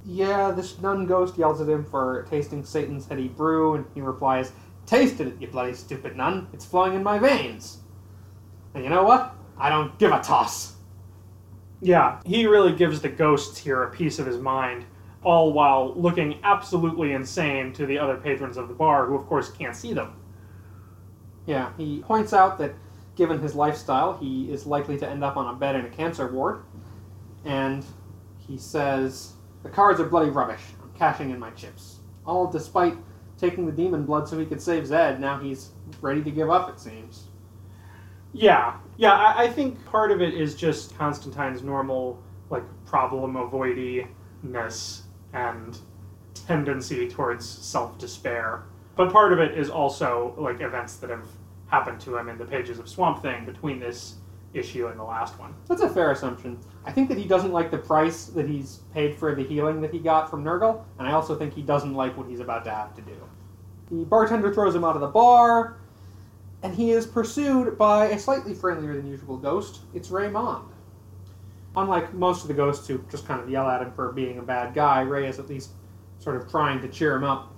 [0.05, 4.53] yeah, this nun ghost yells at him for tasting Satan's heady brew, and he replies,
[4.85, 6.47] Tasted it, you bloody stupid nun.
[6.53, 7.79] It's flowing in my veins.
[8.73, 9.35] And you know what?
[9.57, 10.75] I don't give a toss.
[11.81, 14.85] Yeah, he really gives the ghosts here a piece of his mind,
[15.23, 19.51] all while looking absolutely insane to the other patrons of the bar, who of course
[19.51, 20.13] can't see them.
[21.51, 22.75] Yeah, he points out that
[23.17, 26.31] given his lifestyle, he is likely to end up on a bed in a cancer
[26.31, 26.63] ward.
[27.43, 27.85] And
[28.37, 30.61] he says, The cards are bloody rubbish.
[30.81, 31.97] I'm cashing in my chips.
[32.25, 32.95] All despite
[33.37, 35.19] taking the demon blood so he could save Zed.
[35.19, 37.25] Now he's ready to give up, it seems.
[38.31, 45.01] Yeah, yeah, I, I think part of it is just Constantine's normal, like, problem avoidiness
[45.33, 45.77] and
[46.33, 48.63] tendency towards self despair.
[48.95, 51.27] But part of it is also, like, events that have
[51.71, 54.15] happened to him in the pages of Swamp Thing between this
[54.53, 55.55] issue and the last one.
[55.67, 56.59] That's a fair assumption.
[56.85, 59.91] I think that he doesn't like the price that he's paid for the healing that
[59.91, 62.71] he got from Nergal, and I also think he doesn't like what he's about to
[62.71, 63.15] have to do.
[63.89, 65.77] The bartender throws him out of the bar,
[66.63, 69.81] and he is pursued by a slightly friendlier than usual ghost.
[69.93, 70.67] It's Raymond.
[71.77, 74.43] Unlike most of the ghosts who just kind of yell at him for being a
[74.43, 75.71] bad guy, Ray is at least
[76.19, 77.53] sort of trying to cheer him up.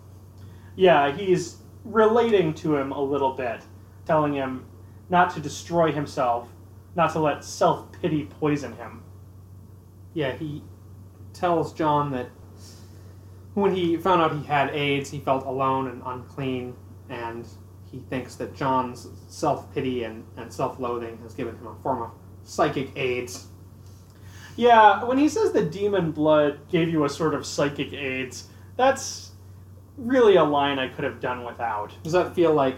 [0.76, 3.62] Yeah, he's relating to him a little bit,
[4.06, 4.66] telling him
[5.10, 6.48] not to destroy himself,
[6.96, 9.04] not to let self pity poison him.
[10.14, 10.64] Yeah, he
[11.34, 12.30] tells John that
[13.54, 16.76] when he found out he had AIDS, he felt alone and unclean,
[17.10, 17.48] and
[17.92, 22.02] he thinks that John's self pity and, and self loathing has given him a form
[22.02, 22.12] of
[22.44, 23.48] psychic AIDS.
[24.56, 29.32] Yeah, when he says the demon blood gave you a sort of psychic AIDS, that's
[29.98, 31.92] really a line I could have done without.
[32.04, 32.78] Does that feel like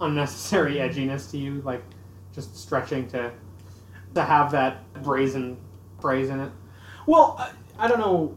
[0.00, 1.62] unnecessary edginess to you?
[1.62, 1.82] Like
[2.34, 3.32] just stretching to
[4.14, 5.56] to have that brazen
[6.00, 6.50] phrase in it?
[7.06, 8.36] Well, I, I don't know.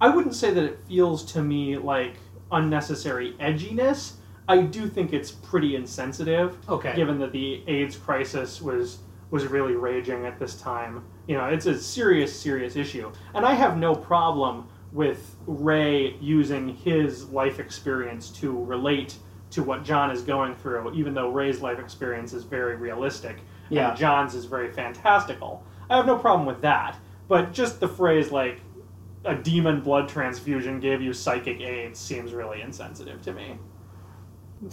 [0.00, 2.14] I wouldn't say that it feels to me like
[2.50, 4.14] unnecessary edginess.
[4.48, 6.56] I do think it's pretty insensitive.
[6.68, 6.94] Okay.
[6.96, 8.98] given that the AIDS crisis was
[9.30, 11.02] was really raging at this time.
[11.26, 16.76] You know, it's a serious, serious issue, and I have no problem with Ray using
[16.76, 19.16] his life experience to relate
[19.52, 23.38] to what John is going through, even though Ray's life experience is very realistic
[23.70, 23.90] Yeah.
[23.90, 25.62] and John's is very fantastical.
[25.88, 26.96] I have no problem with that,
[27.28, 28.60] but just the phrase like
[29.24, 33.58] a demon blood transfusion gave you psychic AIDS seems really insensitive to me.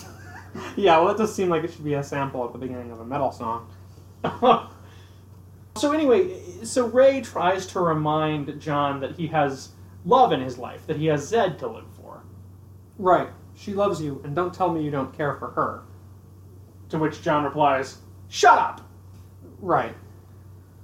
[0.76, 3.00] Yeah, well, it does seem like it should be a sample at the beginning of
[3.00, 3.70] a metal song.
[5.76, 9.70] so anyway, so Ray tries to remind John that he has
[10.06, 12.24] love in his life, that he has Zed to live for.
[12.98, 13.30] Right.
[13.60, 15.82] She loves you, and don't tell me you don't care for her.
[16.88, 17.98] To which John replies,
[18.30, 18.80] "Shut up."
[19.60, 19.98] Right.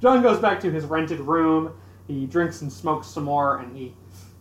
[0.02, 1.72] John goes back to his rented room.
[2.06, 3.96] He drinks and smokes some more, and he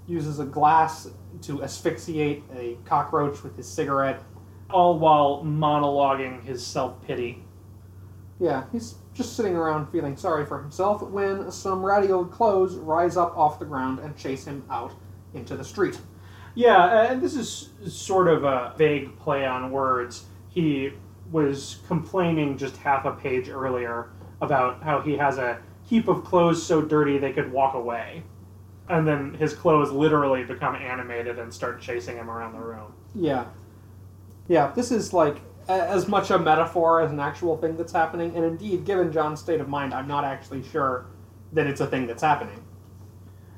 [0.09, 1.09] uses a glass
[1.43, 4.21] to asphyxiate a cockroach with his cigarette.
[4.69, 7.45] All while monologuing his self pity.
[8.41, 13.17] Yeah, he's just sitting around feeling sorry for himself when some ratty old clothes rise
[13.17, 14.93] up off the ground and chase him out
[15.35, 16.01] into the street.
[16.55, 20.27] Yeah, and this is sort of a vague play on words.
[20.49, 20.93] He
[21.33, 26.63] was complaining just half a page earlier about how he has a heap of clothes
[26.63, 28.23] so dirty they could walk away.
[28.89, 32.93] And then his clothes literally become animated and start chasing him around the room.
[33.15, 33.47] Yeah.
[34.47, 35.39] Yeah, this is like
[35.69, 39.61] as much a metaphor as an actual thing that's happening, and indeed, given John's state
[39.61, 41.07] of mind, I'm not actually sure
[41.53, 42.63] that it's a thing that's happening.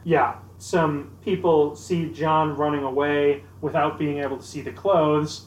[0.05, 5.47] Yeah, some people see John running away without being able to see the clothes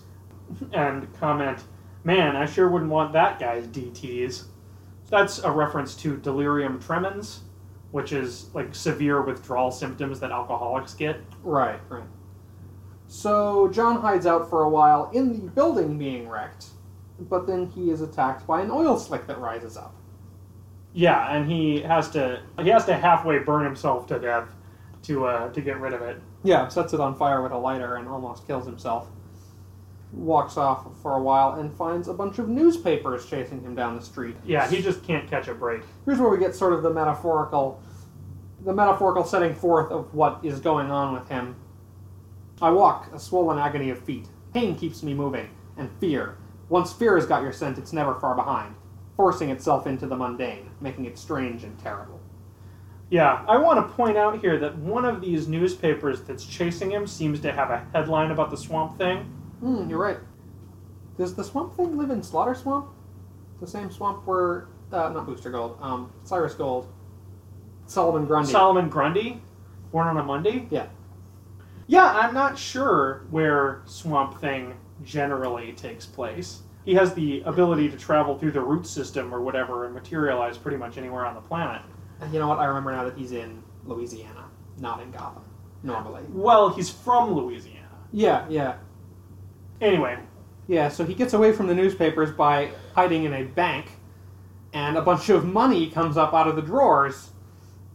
[0.74, 1.64] and comment,
[2.04, 4.46] Man, I sure wouldn't want that guy's DTs.
[5.10, 7.42] That's a reference to delirium tremens,
[7.92, 11.20] which is like severe withdrawal symptoms that alcoholics get.
[11.44, 12.04] Right, right.
[13.08, 16.68] So John hides out for a while in the building being wrecked,
[17.20, 19.96] but then he is attacked by an oil slick that rises up.
[20.94, 24.56] Yeah, and he has to he has to halfway burn himself to death
[25.04, 26.22] to uh, to get rid of it.
[26.44, 29.08] Yeah, sets it on fire with a lighter and almost kills himself.
[30.12, 34.02] walks off for a while and finds a bunch of newspapers chasing him down the
[34.02, 34.36] street.
[34.46, 35.84] Yeah, he just can't catch a break.
[36.06, 37.82] Here's where we get sort of the metaphorical
[38.66, 41.56] the metaphorical setting forth of what is going on with him.
[42.62, 44.28] I walk, a swollen agony of feet.
[44.54, 46.38] Pain keeps me moving, and fear.
[46.68, 48.76] Once fear has got your scent, it's never far behind,
[49.16, 52.19] forcing itself into the mundane, making it strange and terrible.
[53.10, 57.08] Yeah, I want to point out here that one of these newspapers that's chasing him
[57.08, 59.20] seems to have a headline about the swamp thing.
[59.62, 60.20] Hmm, you're right.
[61.18, 62.90] Does the swamp thing live in Slaughter Swamp?
[63.60, 66.88] The same swamp where, uh, not Booster Gold, um, Cyrus Gold,
[67.88, 68.52] Solomon Grundy.
[68.52, 69.42] Solomon Grundy,
[69.92, 70.68] born on a Monday.
[70.70, 70.88] Yeah.
[71.88, 76.62] Yeah, I'm not sure where Swamp Thing generally takes place.
[76.86, 80.78] He has the ability to travel through the root system or whatever and materialize pretty
[80.78, 81.82] much anywhere on the planet.
[82.22, 82.60] And you know what?
[82.60, 84.46] I remember now that he's in Louisiana,
[84.80, 85.44] not in Gotham,
[85.84, 86.22] normally.
[86.30, 87.88] Well, he's from Louisiana.
[88.12, 88.76] Yeah, yeah.
[89.82, 90.18] Anyway,
[90.68, 93.92] Yeah, so he gets away from the newspapers by hiding in a bank,
[94.74, 97.30] and a bunch of money comes up out of the drawers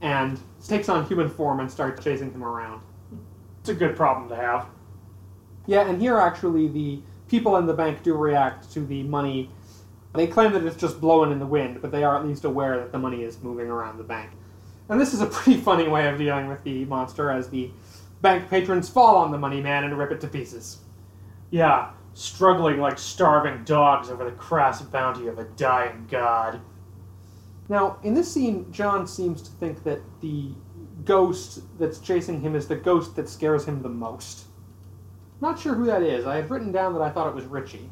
[0.01, 2.81] and takes on human form and starts chasing him around.
[3.61, 4.67] it's a good problem to have.
[5.67, 9.51] Yeah, and here actually the people in the bank do react to the money.
[10.15, 12.79] They claim that it's just blowing in the wind, but they are at least aware
[12.79, 14.31] that the money is moving around the bank.
[14.89, 17.71] And this is a pretty funny way of dealing with the monster as the
[18.23, 20.79] bank patrons fall on the money man and rip it to pieces.
[21.51, 26.61] Yeah, struggling like starving dogs over the crass bounty of a dying god.
[27.69, 30.51] Now, in this scene, John seems to think that the
[31.05, 34.45] ghost that's chasing him is the ghost that scares him the most.
[35.41, 36.25] Not sure who that is.
[36.27, 37.91] I had written down that I thought it was Ritchie.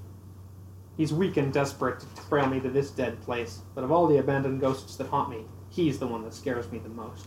[1.02, 4.18] He's weak and desperate to trail me to this dead place, but of all the
[4.18, 7.26] abandoned ghosts that haunt me, he's the one that scares me the most.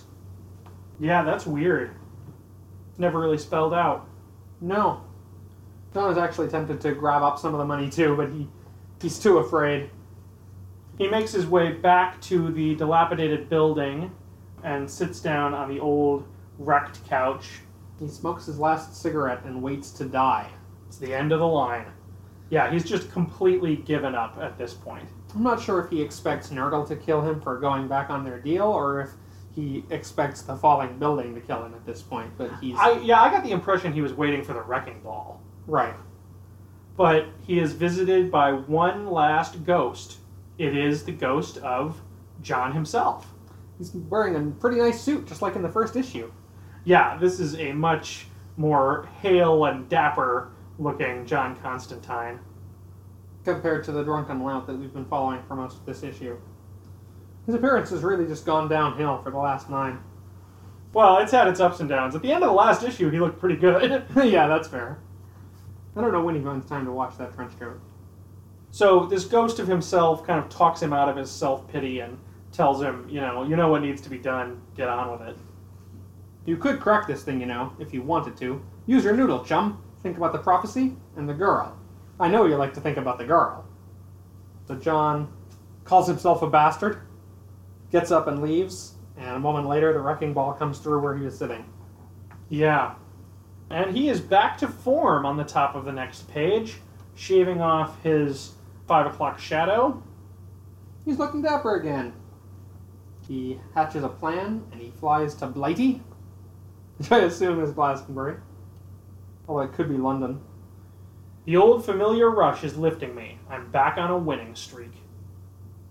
[0.98, 1.92] Yeah, that's weird.
[2.98, 4.08] Never really spelled out.
[4.62, 5.02] No.
[5.94, 8.48] John is actually tempted to grab up some of the money too, but he
[9.02, 9.90] he's too afraid.
[10.98, 14.10] He makes his way back to the dilapidated building
[14.64, 16.26] and sits down on the old
[16.60, 17.60] wrecked couch.
[18.00, 20.50] He smokes his last cigarette and waits to die.
[20.88, 21.88] It's the end of the line.
[22.56, 25.10] Yeah, he's just completely given up at this point.
[25.36, 28.40] I'm not sure if he expects Nergal to kill him for going back on their
[28.40, 29.10] deal, or if
[29.54, 32.32] he expects the falling building to kill him at this point.
[32.38, 35.42] But he's I yeah, I got the impression he was waiting for the wrecking ball.
[35.68, 35.96] right.
[36.96, 40.20] But he is visited by one last ghost.
[40.58, 42.00] It is the ghost of
[42.42, 43.34] John himself.
[43.78, 46.32] He's wearing a pretty nice suit, just like in the first issue.
[46.86, 52.40] Yeah, this is a much more hale and dapper looking John Constantine.
[53.44, 56.36] compared to the drunken lout that we've been following for most of this issue.
[57.46, 60.00] His appearance has really just gone downhill for the last nine.
[60.94, 62.16] Well, it's had its ups and downs.
[62.16, 64.04] At the end of the last issue, he looked pretty good.
[64.16, 64.98] yeah, that's fair.
[65.96, 67.80] I don't know when he finds time to watch that trench coat.
[68.72, 72.18] so this ghost of himself kind of talks him out of his self pity and
[72.52, 74.62] tells him, you know, you know what needs to be done.
[74.76, 75.38] Get on with it.
[76.46, 78.62] You could crack this thing, you know, if you wanted to.
[78.86, 79.82] Use your noodle, chum.
[80.06, 81.76] Think about the prophecy and the girl.
[82.20, 83.66] I know you like to think about the girl.
[84.68, 85.34] So John
[85.84, 87.00] calls himself a bastard,
[87.92, 91.26] gets up and leaves, and a moment later the wrecking ball comes through where he
[91.26, 91.66] was sitting.
[92.50, 92.94] Yeah.
[93.72, 96.76] And he is back to form on the top of the next page,
[97.16, 98.52] shaving off his
[98.88, 100.04] five o'clock shadow.
[101.04, 102.14] He's looking dapper again.
[103.28, 106.04] He hatches a plan and he flies to Blighty,
[107.00, 108.36] which I assume is Glastonbury.
[109.48, 110.42] Although it could be London.
[111.46, 113.38] The old familiar rush is lifting me.
[113.50, 114.94] I'm back on a winning streak.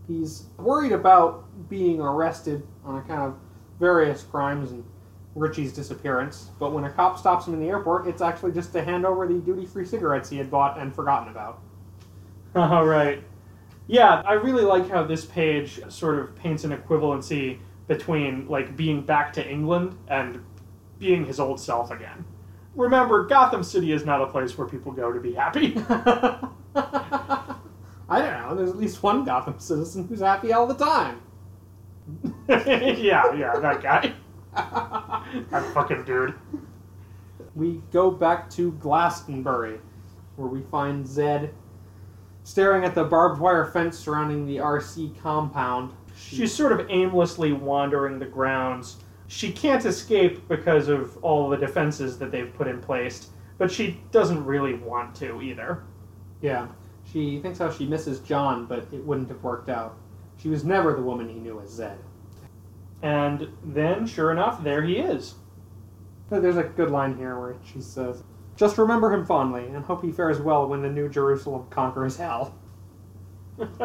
[0.08, 3.40] He's worried about being arrested on account of
[3.78, 4.84] various crimes and
[5.34, 8.84] Ritchie's disappearance, but when a cop stops him in the airport, it's actually just to
[8.84, 11.60] hand over the duty free cigarettes he had bought and forgotten about.
[12.54, 13.22] All right.
[13.86, 19.02] Yeah, I really like how this page sort of paints an equivalency between like being
[19.02, 20.44] back to England and
[20.98, 22.24] being his old self again.
[22.74, 25.74] Remember, Gotham City is not a place where people go to be happy.
[28.06, 31.20] I don't know, there's at least one Gotham citizen who's happy all the time.
[32.48, 34.12] yeah, yeah, that guy.
[35.50, 36.34] that fucking dude.
[37.54, 39.80] we go back to Glastonbury,
[40.36, 41.54] where we find Zed
[42.44, 45.92] staring at the barbed wire fence surrounding the RC compound.
[46.16, 48.96] She's sort of aimlessly wandering the grounds.
[49.26, 54.00] She can't escape because of all the defenses that they've put in place, but she
[54.10, 55.84] doesn't really want to either.
[56.40, 56.68] yeah,
[57.04, 59.96] she thinks how she misses John, but it wouldn't have worked out.
[60.36, 61.98] She was never the woman he knew as Zed.
[63.02, 65.34] And then, sure enough, there he is.
[66.30, 68.22] There's a good line here where she says,
[68.56, 72.54] Just remember him fondly and hope he fares well when the New Jerusalem conquers hell.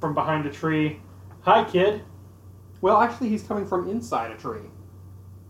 [0.00, 1.00] From behind a tree.
[1.42, 2.02] Hi, kid.
[2.84, 4.68] Well, actually, he's coming from inside a tree.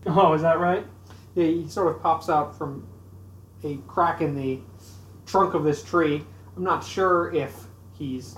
[0.05, 0.85] Oh, is that right?
[1.33, 2.87] Yeah, he sort of pops out from
[3.61, 4.61] a crack in the
[5.25, 6.23] trunk of this tree.
[6.55, 7.53] I'm not sure if
[7.91, 8.37] he's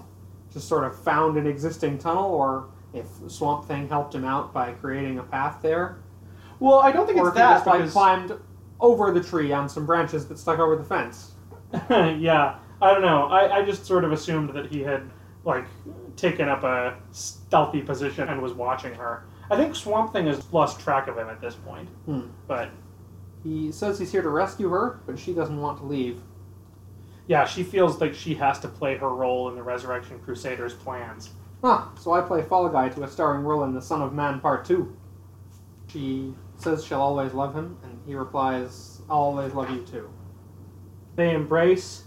[0.52, 4.72] just sort of found an existing tunnel or if Swamp Thing helped him out by
[4.72, 6.00] creating a path there.
[6.60, 7.54] Well, I don't think or it's if he that.
[7.54, 8.34] just like because- climbed
[8.80, 11.34] over the tree on some branches that stuck over the fence.
[11.92, 13.28] yeah, I don't know.
[13.28, 15.08] I, I just sort of assumed that he had
[15.46, 15.66] like
[16.18, 19.24] taken up a stealthy position and was watching her.
[19.50, 21.88] I think Swamp Thing has lost track of him at this point.
[22.06, 22.28] Hmm.
[22.48, 22.70] But
[23.44, 26.22] He says he's here to rescue her, but she doesn't want to leave.
[27.28, 31.30] yeah, she feels like she has to play her role in the Resurrection Crusaders' plans.
[31.64, 34.40] Ah, so I play Fall Guy to a starring role in The Son of Man
[34.40, 34.96] Part 2.
[35.88, 40.10] She says she'll always love him, and he replies, I'll always love you too.
[41.16, 42.04] They embrace,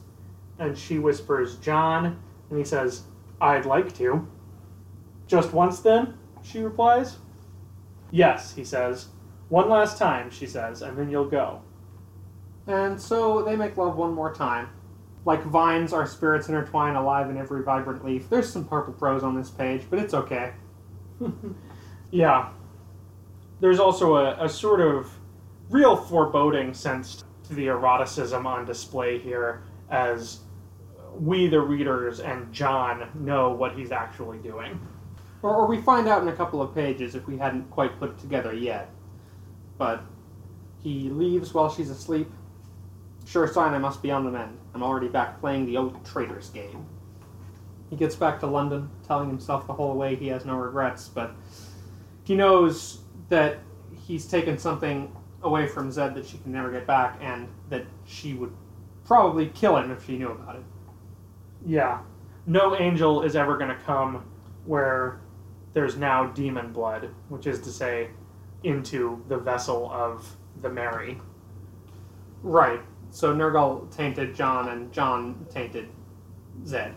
[0.59, 3.03] and she whispers, John, and he says,
[3.41, 4.29] I'd like to.
[5.27, 6.15] Just once then?
[6.43, 7.17] She replies.
[8.11, 9.09] Yes, he says.
[9.49, 11.63] One last time, she says, and then you'll go.
[12.67, 14.69] And so they make love one more time.
[15.25, 18.29] Like vines, our spirits intertwine alive in every vibrant leaf.
[18.31, 20.53] There's some purple prose on this page, but it's okay.
[22.11, 22.51] Yeah.
[23.61, 25.11] There's also a, a sort of
[25.69, 30.41] real foreboding sense to the eroticism on display here as
[31.19, 34.81] we, the readers, and John know what he's actually doing.
[35.43, 38.11] Or, or we find out in a couple of pages if we hadn't quite put
[38.11, 38.91] it together yet.
[39.79, 40.03] But
[40.83, 42.31] he leaves while she's asleep.
[43.27, 44.59] Sure sign I must be on the mend.
[44.75, 46.87] I'm already back playing the old traitor's game.
[47.91, 51.35] He gets back to London, telling himself the whole way he has no regrets, but
[52.25, 53.59] he knows that
[54.07, 58.35] he's taken something away from Zed that she can never get back, and that she
[58.35, 58.53] would
[59.05, 60.63] probably kill him if she knew about it.
[61.65, 62.01] Yeah.
[62.47, 64.25] No angel is ever going to come
[64.65, 65.21] where
[65.73, 68.11] there's now demon blood, which is to say,
[68.65, 71.19] into the vessel of the Mary.
[72.43, 72.81] Right.
[73.11, 75.89] So Nergal tainted John, and John tainted
[76.67, 76.95] Zed.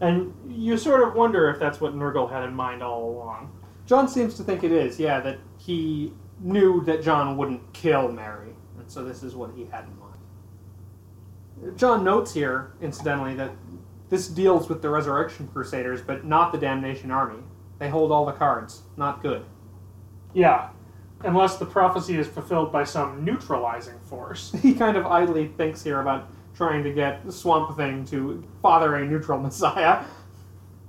[0.00, 3.52] And you sort of wonder if that's what Nergal had in mind all along.
[3.86, 8.54] John seems to think it is, yeah, that he knew that John wouldn't kill Mary,
[8.78, 11.78] and so this is what he had in mind.
[11.78, 13.50] John notes here, incidentally, that
[14.10, 17.42] this deals with the Resurrection Crusaders, but not the Damnation Army.
[17.78, 18.82] They hold all the cards.
[18.96, 19.44] Not good.
[20.34, 20.68] Yeah,
[21.24, 24.52] unless the prophecy is fulfilled by some neutralizing force.
[24.62, 29.06] He kind of idly thinks here about trying to get Swamp Thing to father a
[29.06, 30.04] neutral messiah.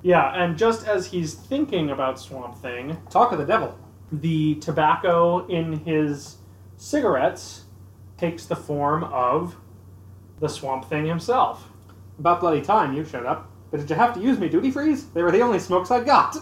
[0.04, 3.78] Yeah, and just as he's thinking about Swamp Thing, Talk of the devil.
[4.12, 6.38] the tobacco in his
[6.78, 7.66] cigarettes
[8.18, 9.56] takes the form of
[10.40, 11.68] the Swamp Thing himself.
[12.22, 13.50] About bloody time you showed up.
[13.72, 15.08] But did you have to use me duty frees?
[15.08, 16.38] They were the only smokes I got.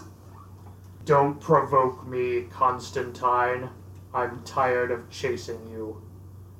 [1.06, 3.70] Don't provoke me, Constantine.
[4.12, 6.02] I'm tired of chasing you.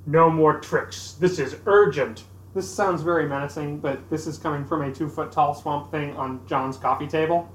[0.07, 1.19] No more tricks.
[1.21, 2.25] This is urgent.
[2.55, 6.17] This sounds very menacing, but this is coming from a two foot tall swamp thing
[6.17, 7.47] on John's coffee table.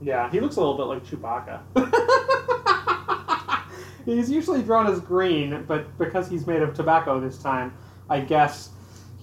[0.00, 1.60] Yeah, he looks a little bit like Chewbacca.
[4.04, 7.72] he's usually drawn as green, but because he's made of tobacco this time,
[8.10, 8.70] I guess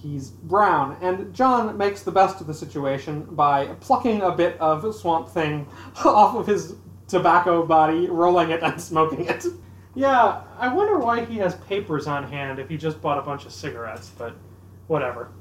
[0.02, 0.96] he's brown.
[1.00, 5.66] And John makes the best of the situation by plucking a bit of swamp thing
[6.04, 6.74] off of his
[7.08, 9.44] tobacco body, rolling it, and smoking it.
[9.94, 13.44] Yeah, I wonder why he has papers on hand if he just bought a bunch
[13.44, 14.36] of cigarettes, but
[14.86, 15.32] whatever.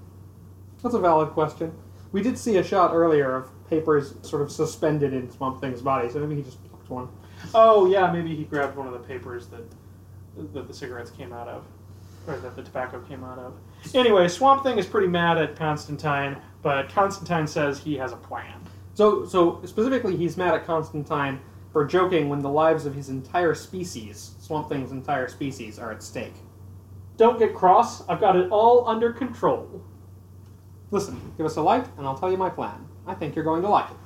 [0.81, 1.71] That's a valid question.
[2.11, 6.09] We did see a shot earlier of papers sort of suspended in Swamp Thing's body,
[6.09, 7.09] so maybe he just plucked one.
[7.53, 9.63] Oh, yeah, maybe he grabbed one of the papers that,
[10.53, 11.65] that the cigarettes came out of,
[12.27, 13.53] or that the tobacco came out of.
[13.93, 18.61] Anyway, Swamp Thing is pretty mad at Constantine, but Constantine says he has a plan.
[18.93, 21.39] So, so specifically, he's mad at Constantine
[21.71, 26.03] for joking when the lives of his entire species, Swamp Thing's entire species, are at
[26.03, 26.33] stake.
[27.17, 29.83] Don't get cross, I've got it all under control.
[30.91, 32.87] Listen, give us a light, and I'll tell you my plan.
[33.05, 33.97] I think you're going to like it.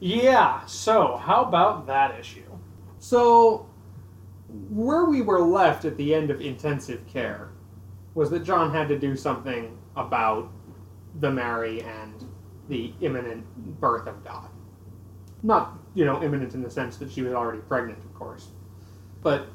[0.00, 2.44] Yeah, so how about that issue?
[3.00, 3.68] So,
[4.70, 7.50] where we were left at the end of intensive care
[8.18, 10.50] was that John had to do something about
[11.20, 12.28] the Mary and
[12.68, 13.46] the imminent
[13.80, 14.48] birth of God.
[15.44, 18.48] Not, you know, imminent in the sense that she was already pregnant, of course.
[19.22, 19.46] But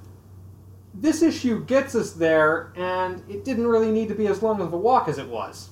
[0.93, 4.71] this issue gets us there, and it didn't really need to be as long of
[4.71, 5.71] a walk as it was.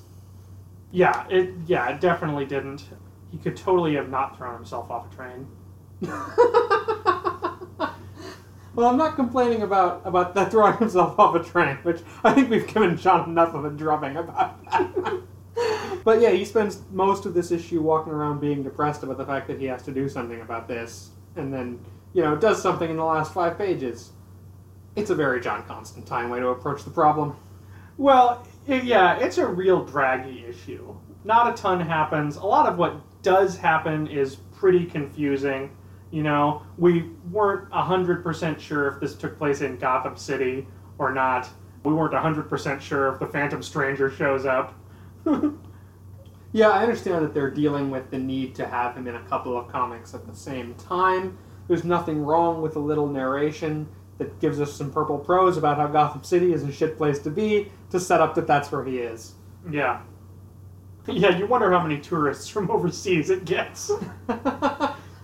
[0.90, 2.84] Yeah, it yeah, it definitely didn't.
[3.30, 5.46] He could totally have not thrown himself off a train.
[8.74, 12.50] Well, I'm not complaining about about that throwing himself off a train, which I think
[12.50, 14.58] we've given John enough of a drubbing about
[16.04, 19.46] but yeah, he spends most of this issue walking around being depressed about the fact
[19.48, 21.78] that he has to do something about this, and then
[22.14, 24.12] you know does something in the last five pages.
[24.96, 27.36] It's a very John Constantine way to approach the problem.
[27.96, 30.94] Well, i- yeah, it's a real draggy issue.
[31.24, 32.36] Not a ton happens.
[32.36, 35.70] A lot of what does happen is pretty confusing.
[36.12, 41.48] You know, we weren't 100% sure if this took place in Gotham City or not.
[41.82, 44.78] We weren't 100% sure if the Phantom Stranger shows up.
[46.54, 49.56] Yeah, I understand that they're dealing with the need to have him in a couple
[49.56, 51.38] of comics at the same time.
[51.66, 53.88] There's nothing wrong with a little narration
[54.18, 57.30] that gives us some purple prose about how Gotham City is a shit place to
[57.30, 59.34] be to set up that that's where he is.
[59.70, 60.02] Yeah.
[61.08, 63.90] Yeah, you wonder how many tourists from overseas it gets.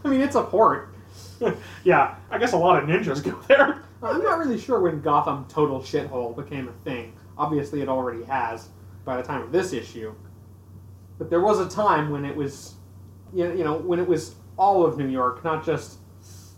[0.09, 0.95] I mean, it's a port.
[1.85, 3.83] yeah, I guess a lot of ninjas go there.
[4.03, 7.13] Uh, I'm not really sure when Gotham total shithole became a thing.
[7.37, 8.69] Obviously, it already has
[9.05, 10.15] by the time of this issue.
[11.19, 12.75] But there was a time when it was,
[13.35, 15.99] you know, when it was all of New York, not just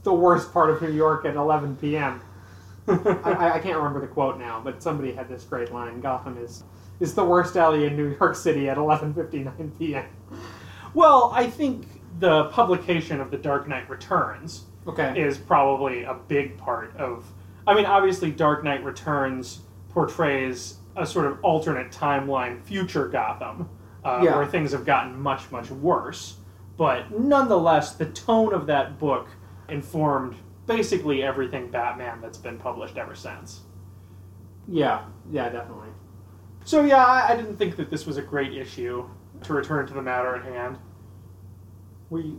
[0.05, 2.21] the worst part of New York at 11 p.m.
[2.89, 2.95] I,
[3.25, 6.63] I- I can't remember the quote now, but somebody had this great line: "Gotham is
[7.01, 10.05] is the worst alley in New York City at 11:59 p.m."
[10.95, 11.87] well, I think
[12.21, 15.21] the publication of The Dark Knight Returns Okay.
[15.21, 17.25] is probably a big part of.
[17.67, 19.61] I mean, obviously, Dark Knight Returns
[19.91, 23.69] portrays a sort of alternate timeline, future Gotham,
[24.05, 24.37] uh, Yeah.
[24.37, 26.37] where things have gotten much, much worse.
[26.77, 29.29] But nonetheless, the tone of that book
[29.69, 33.63] informed basically everything Batman that's been published ever since.
[34.69, 35.03] Yeah.
[35.31, 35.49] Yeah.
[35.49, 35.89] Definitely.
[36.65, 39.09] So, yeah, I, I didn't think that this was a great issue
[39.43, 40.79] to return to the matter at hand.
[42.11, 42.35] We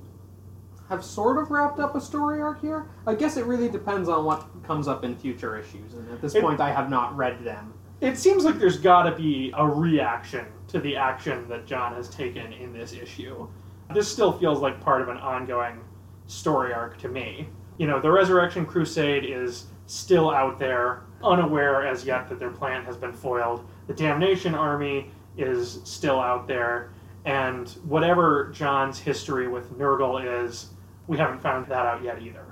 [0.89, 2.85] have sort of wrapped up a story arc here.
[3.07, 6.35] I guess it really depends on what comes up in future issues, and at this
[6.35, 7.73] It- point, I have not read them.
[8.01, 12.09] It seems like there's got to be a reaction to the action that John has
[12.09, 13.47] taken in this issue.
[13.93, 15.79] This still feels like part of an ongoing
[16.27, 17.47] story arc to me.
[17.77, 22.83] You know, the Resurrection Crusade is still out there, unaware as yet that their plan
[22.85, 23.63] has been foiled.
[23.87, 26.89] The Damnation Army is still out there,
[27.25, 30.71] and whatever John's history with Nergal is,
[31.07, 32.45] we haven't found that out yet either.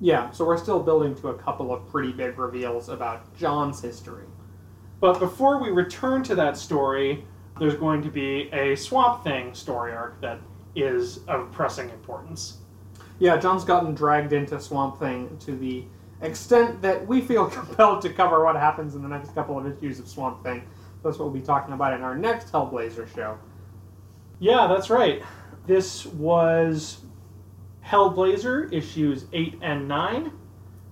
[0.00, 4.24] Yeah, so we're still building to a couple of pretty big reveals about John's history.
[5.00, 7.24] But before we return to that story,
[7.58, 10.40] there's going to be a Swamp Thing story arc that
[10.74, 12.58] is of pressing importance.
[13.18, 15.84] Yeah, John's gotten dragged into Swamp Thing to the
[16.20, 19.98] extent that we feel compelled to cover what happens in the next couple of issues
[20.00, 20.66] of Swamp Thing.
[21.02, 23.38] That's what we'll be talking about in our next Hellblazer show.
[24.38, 25.22] Yeah, that's right.
[25.66, 26.98] This was
[27.84, 30.32] Hellblazer issues 8 and 9.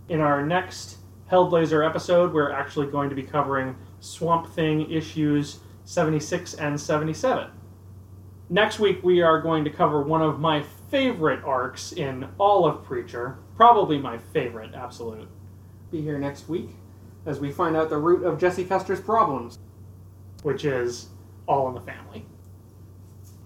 [0.09, 0.99] In our next
[1.31, 7.51] Hellblazer episode, we're actually going to be covering Swamp Thing issues 76 and 77.
[8.51, 12.85] Next week, we are going to cover one of my favorite arcs in all of
[12.85, 13.39] Preacher.
[13.57, 15.29] Probably my favorite, absolute.
[15.91, 16.71] Be here next week
[17.25, 19.59] as we find out the root of Jesse Custer's problems.
[20.43, 21.09] which is
[21.47, 22.27] All in the Family.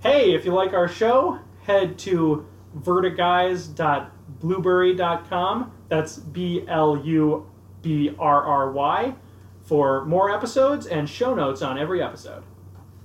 [0.00, 2.46] Hey, if you like our show, head to
[2.78, 5.72] vertiguys.blubrry.com.
[5.88, 7.46] That's B L U
[7.82, 9.14] B R R Y
[9.62, 12.42] for more episodes and show notes on every episode.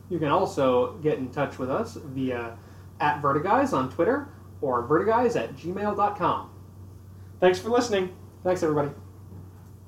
[0.09, 2.57] You can also get in touch with us via
[2.99, 4.27] at Vertiguys on Twitter
[4.59, 6.49] or vertiguys at gmail.com.
[7.39, 8.15] Thanks for listening.
[8.43, 8.91] Thanks, everybody.